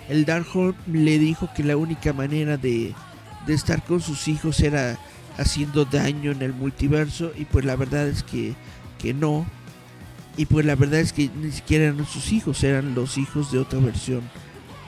[0.07, 2.95] El Darkhold le dijo que la única manera de,
[3.45, 4.97] de estar con sus hijos era
[5.37, 8.55] haciendo daño en el multiverso y pues la verdad es que,
[8.97, 9.45] que no,
[10.37, 13.59] y pues la verdad es que ni siquiera eran sus hijos, eran los hijos de
[13.59, 14.21] otra versión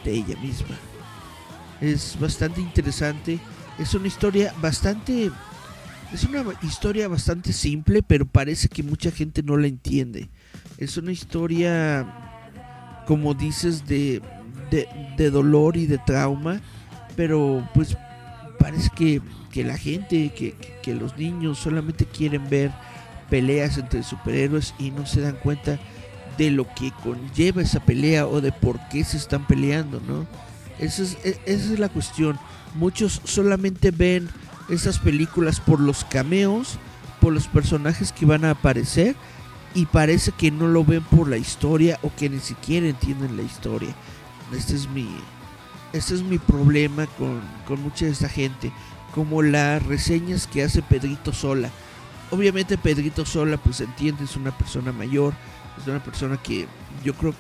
[0.06, 0.78] de ella misma.
[1.82, 3.38] Es bastante interesante,
[3.78, 5.30] es una historia bastante...
[6.14, 10.30] Es una historia bastante simple, pero parece que mucha gente no la entiende.
[10.78, 14.22] Es una historia, como dices, de,
[14.72, 16.62] de, dolor y de trauma,
[17.16, 17.98] pero pues
[18.58, 22.72] parece que, que la gente, que, que los niños solamente quieren ver
[23.30, 25.78] peleas entre superhéroes y no se dan cuenta
[26.38, 30.26] de lo que conlleva esa pelea o de por qué se están peleando, ¿no?
[30.80, 32.40] Esa es, e, esa es la cuestión.
[32.76, 34.30] Muchos solamente ven
[34.70, 36.78] esas películas por los cameos,
[37.22, 39.16] por los personajes que van a aparecer
[39.74, 43.44] y parece que no lo ven por la historia o que ni siquiera entienden la
[43.44, 43.94] historia.
[44.54, 45.10] Este es mi,
[45.94, 48.72] este es mi problema con, con mucha de esta gente,
[49.14, 51.72] como las reseñas que hace Pedrito Sola
[52.32, 55.34] obviamente Pedrito Sola, pues entiende, es una persona mayor,
[55.80, 56.68] es una persona que
[57.04, 57.34] yo creo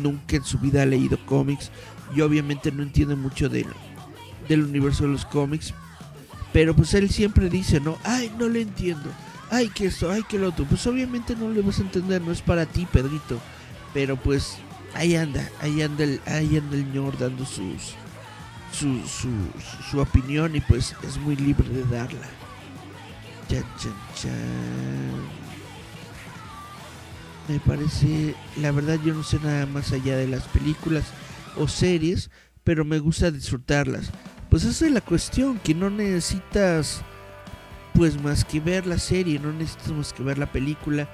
[0.00, 1.70] nunca en su vida ha leído cómics
[2.14, 3.66] y obviamente no entiende mucho del,
[4.48, 5.74] del universo de los cómics,
[6.52, 7.98] pero pues él siempre dice, ¿no?
[8.04, 9.10] Ay, no le entiendo,
[9.50, 12.32] ay, que esto, ay, que lo otro, pues obviamente no le vas a entender, no
[12.32, 13.40] es para ti, Pedrito,
[13.94, 14.58] pero pues
[14.94, 17.94] ahí anda, ahí anda el, ahí anda el ñor dando sus,
[18.72, 19.28] su, su,
[19.90, 22.28] su opinión y pues es muy libre de darla.
[27.48, 31.04] Me parece, la verdad yo no sé nada más allá de las películas
[31.56, 32.30] o series,
[32.64, 34.10] pero me gusta disfrutarlas.
[34.52, 37.00] Pues esa es la cuestión, que no necesitas
[37.94, 41.08] pues más que ver la serie, no necesitas más que ver la película,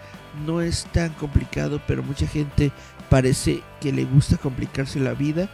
[0.45, 2.73] no es tan complicado, pero mucha gente
[3.09, 5.49] parece que le gusta complicarse la vida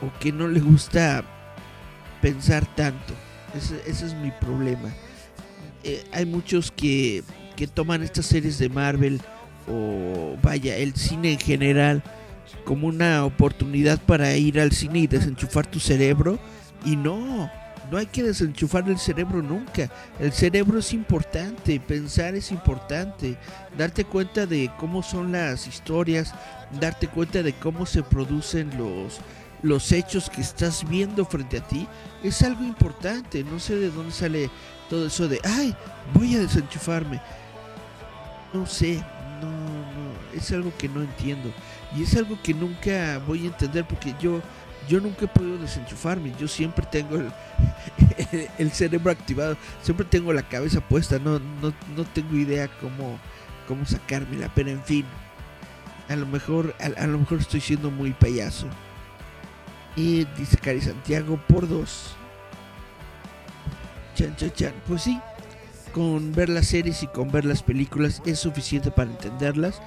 [0.00, 1.22] o que no le gusta
[2.22, 3.12] pensar tanto.
[3.54, 4.88] Ese, ese es mi problema.
[5.84, 7.22] Eh, hay muchos que,
[7.54, 9.20] que toman estas series de Marvel
[9.68, 12.02] o vaya, el cine en general
[12.64, 16.40] como una oportunidad para ir al cine y desenchufar tu cerebro.
[16.84, 17.50] Y no,
[17.90, 19.90] no hay que desenchufar el cerebro nunca.
[20.18, 23.36] El cerebro es importante, pensar es importante,
[23.76, 26.34] darte cuenta de cómo son las historias,
[26.80, 29.20] darte cuenta de cómo se producen los,
[29.62, 31.86] los hechos que estás viendo frente a ti,
[32.22, 33.42] es algo importante.
[33.44, 34.50] No sé de dónde sale
[34.88, 35.74] todo eso de, ay,
[36.14, 37.20] voy a desenchufarme.
[38.52, 38.96] No sé,
[39.40, 41.52] no, no, es algo que no entiendo.
[41.96, 44.40] Y es algo que nunca voy a entender porque yo
[44.90, 46.34] yo nunca he podido desenchufarme.
[46.38, 47.16] Yo siempre tengo
[48.58, 51.20] el, cerebro activado, siempre tengo la cabeza puesta.
[51.20, 53.18] No, no, no tengo idea cómo,
[53.68, 55.04] cómo sacármela, pero en fin.
[56.08, 58.66] A lo mejor, a, lo mejor estoy siendo muy payaso.
[59.94, 62.16] Y dice Cari Santiago por dos.
[64.16, 64.74] Chan, chan, chan.
[64.88, 65.20] Pues sí,
[65.92, 69.80] con ver las series y con ver las películas es suficiente para entenderlas.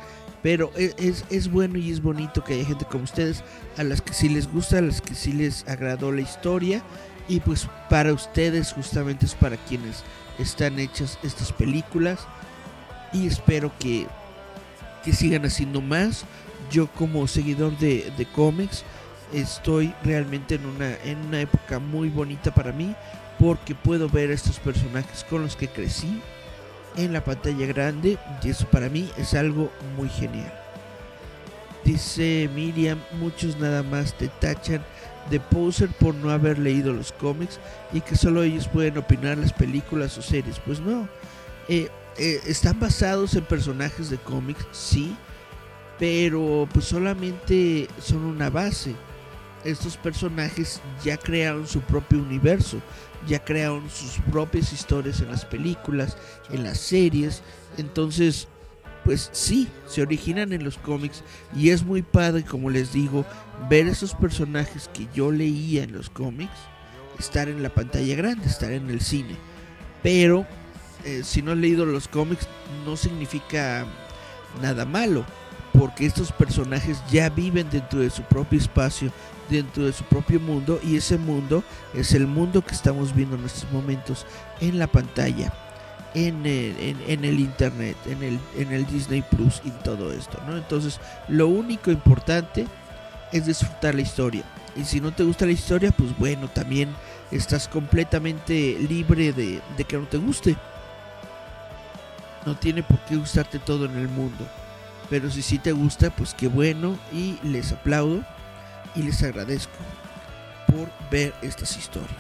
[0.44, 3.44] Pero e, es, es, bueno y es bonito que haya gente como ustedes,
[3.78, 6.84] a las que sí les gusta, a las que sí les agradó la historia.
[7.28, 10.04] Y pues para ustedes justamente es para quienes
[10.38, 12.28] están hechas estas películas.
[13.14, 14.06] Y espero que,
[15.04, 16.26] que sigan haciendo más.
[16.70, 18.84] Yo como seguidor de, de cómics
[19.34, 22.96] estoy realmente en una, en una época muy bonita para mí
[23.40, 26.22] porque puedo ver a estos personajes con los que crecí
[26.98, 30.54] en la pantalla grande y eso para mí es algo muy genial.
[31.84, 34.84] Dice Miriam, muchos nada más te tachan
[35.30, 37.60] de poser por no haber leído los cómics
[37.92, 40.60] y que solo ellos pueden opinar las películas o series.
[40.60, 41.08] Pues no,
[41.68, 45.16] eh, eh, están basados en personajes de cómics, sí,
[46.00, 48.96] pero pues solamente son una base.
[49.64, 52.82] Estos personajes ya crearon su propio universo,
[53.28, 56.18] ya crearon sus propias historias en las películas,
[56.50, 57.42] en las series.
[57.78, 58.48] Entonces,
[59.04, 61.24] pues sí, se originan en los cómics
[61.56, 63.26] y es muy padre, como les digo,
[63.70, 66.54] ver esos personajes que yo leía en los cómics,
[67.20, 69.36] estar en la pantalla grande, estar en el cine.
[70.02, 70.46] Pero
[71.06, 72.48] eh, si no has leído los cómics
[72.86, 73.86] no significa
[74.62, 75.26] nada malo,
[75.74, 79.12] porque estos personajes ya viven dentro de su propio espacio,
[79.50, 81.64] dentro de su propio mundo y ese mundo
[81.94, 84.26] es el mundo que estamos viendo en estos momentos
[84.60, 85.54] en la pantalla,
[86.14, 90.40] en el, internet, en el, en el Disney Plus y todo esto.
[90.48, 90.58] ¿no?
[90.58, 92.68] Entonces lo único importante
[93.32, 94.44] es disfrutar la historia.
[94.76, 96.90] Y si no te gusta la historia, pues bueno, también
[97.32, 100.56] estás completamente libre de, de que no te guste.
[102.46, 104.48] No tiene por qué gustarte todo en el mundo.
[105.10, 108.24] Pero si sí te gusta, pues qué bueno y les aplaudo
[108.96, 109.78] y les agradezco
[110.68, 112.12] por ver estas historias.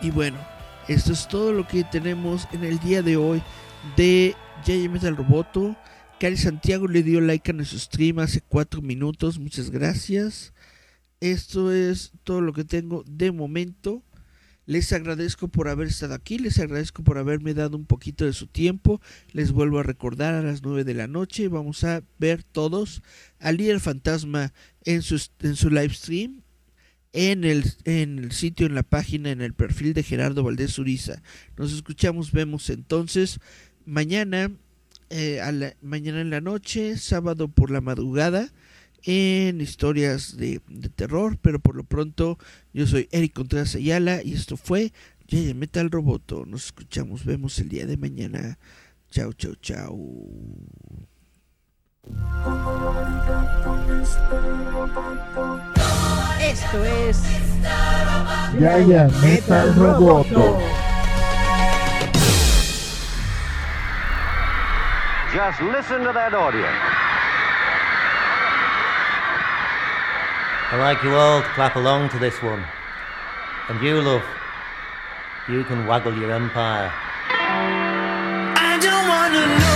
[0.00, 0.38] Y bueno,
[0.86, 3.42] esto es todo lo que tenemos en el día de hoy
[3.96, 4.34] de
[4.66, 4.88] J.J.
[4.88, 5.76] Metal Roboto.
[6.18, 9.38] Cari Santiago le dio like a nuestro stream hace 4 minutos.
[9.38, 10.52] Muchas gracias.
[11.20, 14.02] Esto es todo lo que tengo de momento.
[14.68, 18.46] Les agradezco por haber estado aquí, les agradezco por haberme dado un poquito de su
[18.46, 19.00] tiempo.
[19.32, 23.02] Les vuelvo a recordar a las 9 de la noche vamos a ver todos
[23.38, 24.52] al líder fantasma
[24.84, 26.42] en su, en su live stream
[27.14, 31.22] en el, en el sitio, en la página, en el perfil de Gerardo Valdés Uriza.
[31.56, 33.40] Nos escuchamos, vemos entonces
[33.86, 34.50] mañana,
[35.08, 35.40] eh,
[35.80, 38.52] mañana en la noche, sábado por la madrugada
[39.04, 40.60] en historias de,
[40.94, 42.38] terror, pero por lo pronto
[42.72, 44.92] yo soy Eric Contreras Ayala y esto fue
[45.26, 46.44] Yaya Metal Roboto.
[46.46, 48.58] Nos escuchamos, vemos el día de mañana.
[49.10, 49.98] Chao, chao, chao.
[56.40, 57.22] Esto es
[58.58, 60.58] Yaya Metal Roboto.
[65.34, 67.07] Just listen to that audio.
[70.70, 72.62] I'd like you all to clap along to this one.
[73.70, 74.22] And you, love,
[75.48, 76.92] you can waggle your empire.
[78.60, 79.67] I don't wanna know.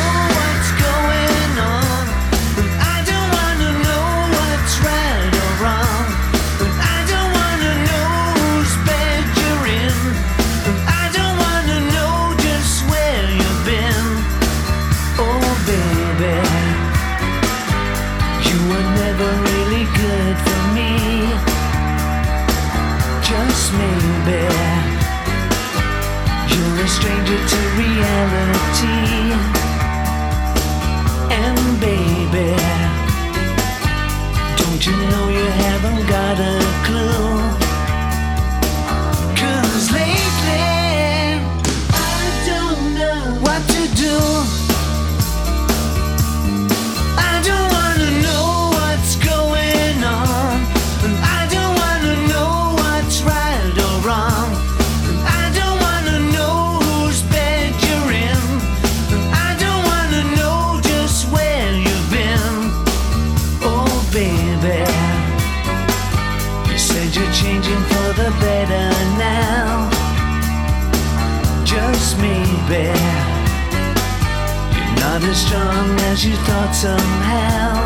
[27.02, 29.00] Stranger to reality.
[31.42, 32.50] And baby,
[34.58, 36.61] don't you know you haven't got a
[76.24, 77.82] you thought somehow.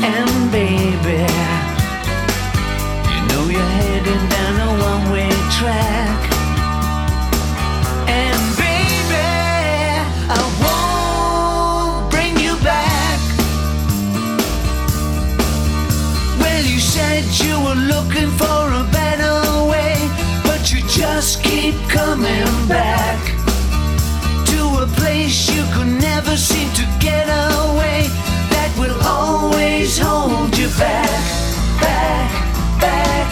[0.00, 1.20] And baby,
[3.12, 5.28] you know you're heading down a one way
[5.58, 6.20] track.
[8.08, 9.28] And baby,
[10.32, 13.20] I won't bring you back.
[16.40, 19.96] Well, you said you were looking for a better way,
[20.44, 23.27] but you just keep coming back
[26.24, 28.08] never seem to get away
[28.50, 31.08] that will always hold you back,
[31.80, 33.27] back, back.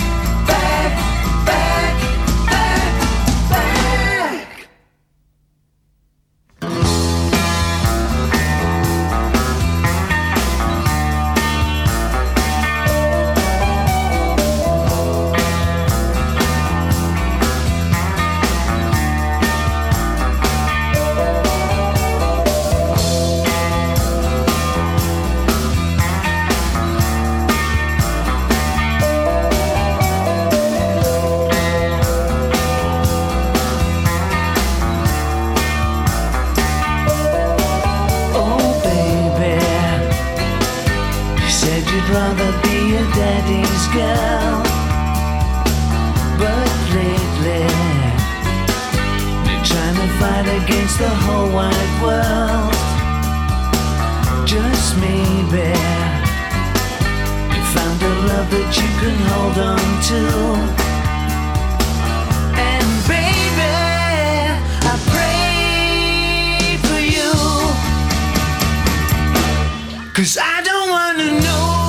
[70.17, 71.86] Cause I don't wanna know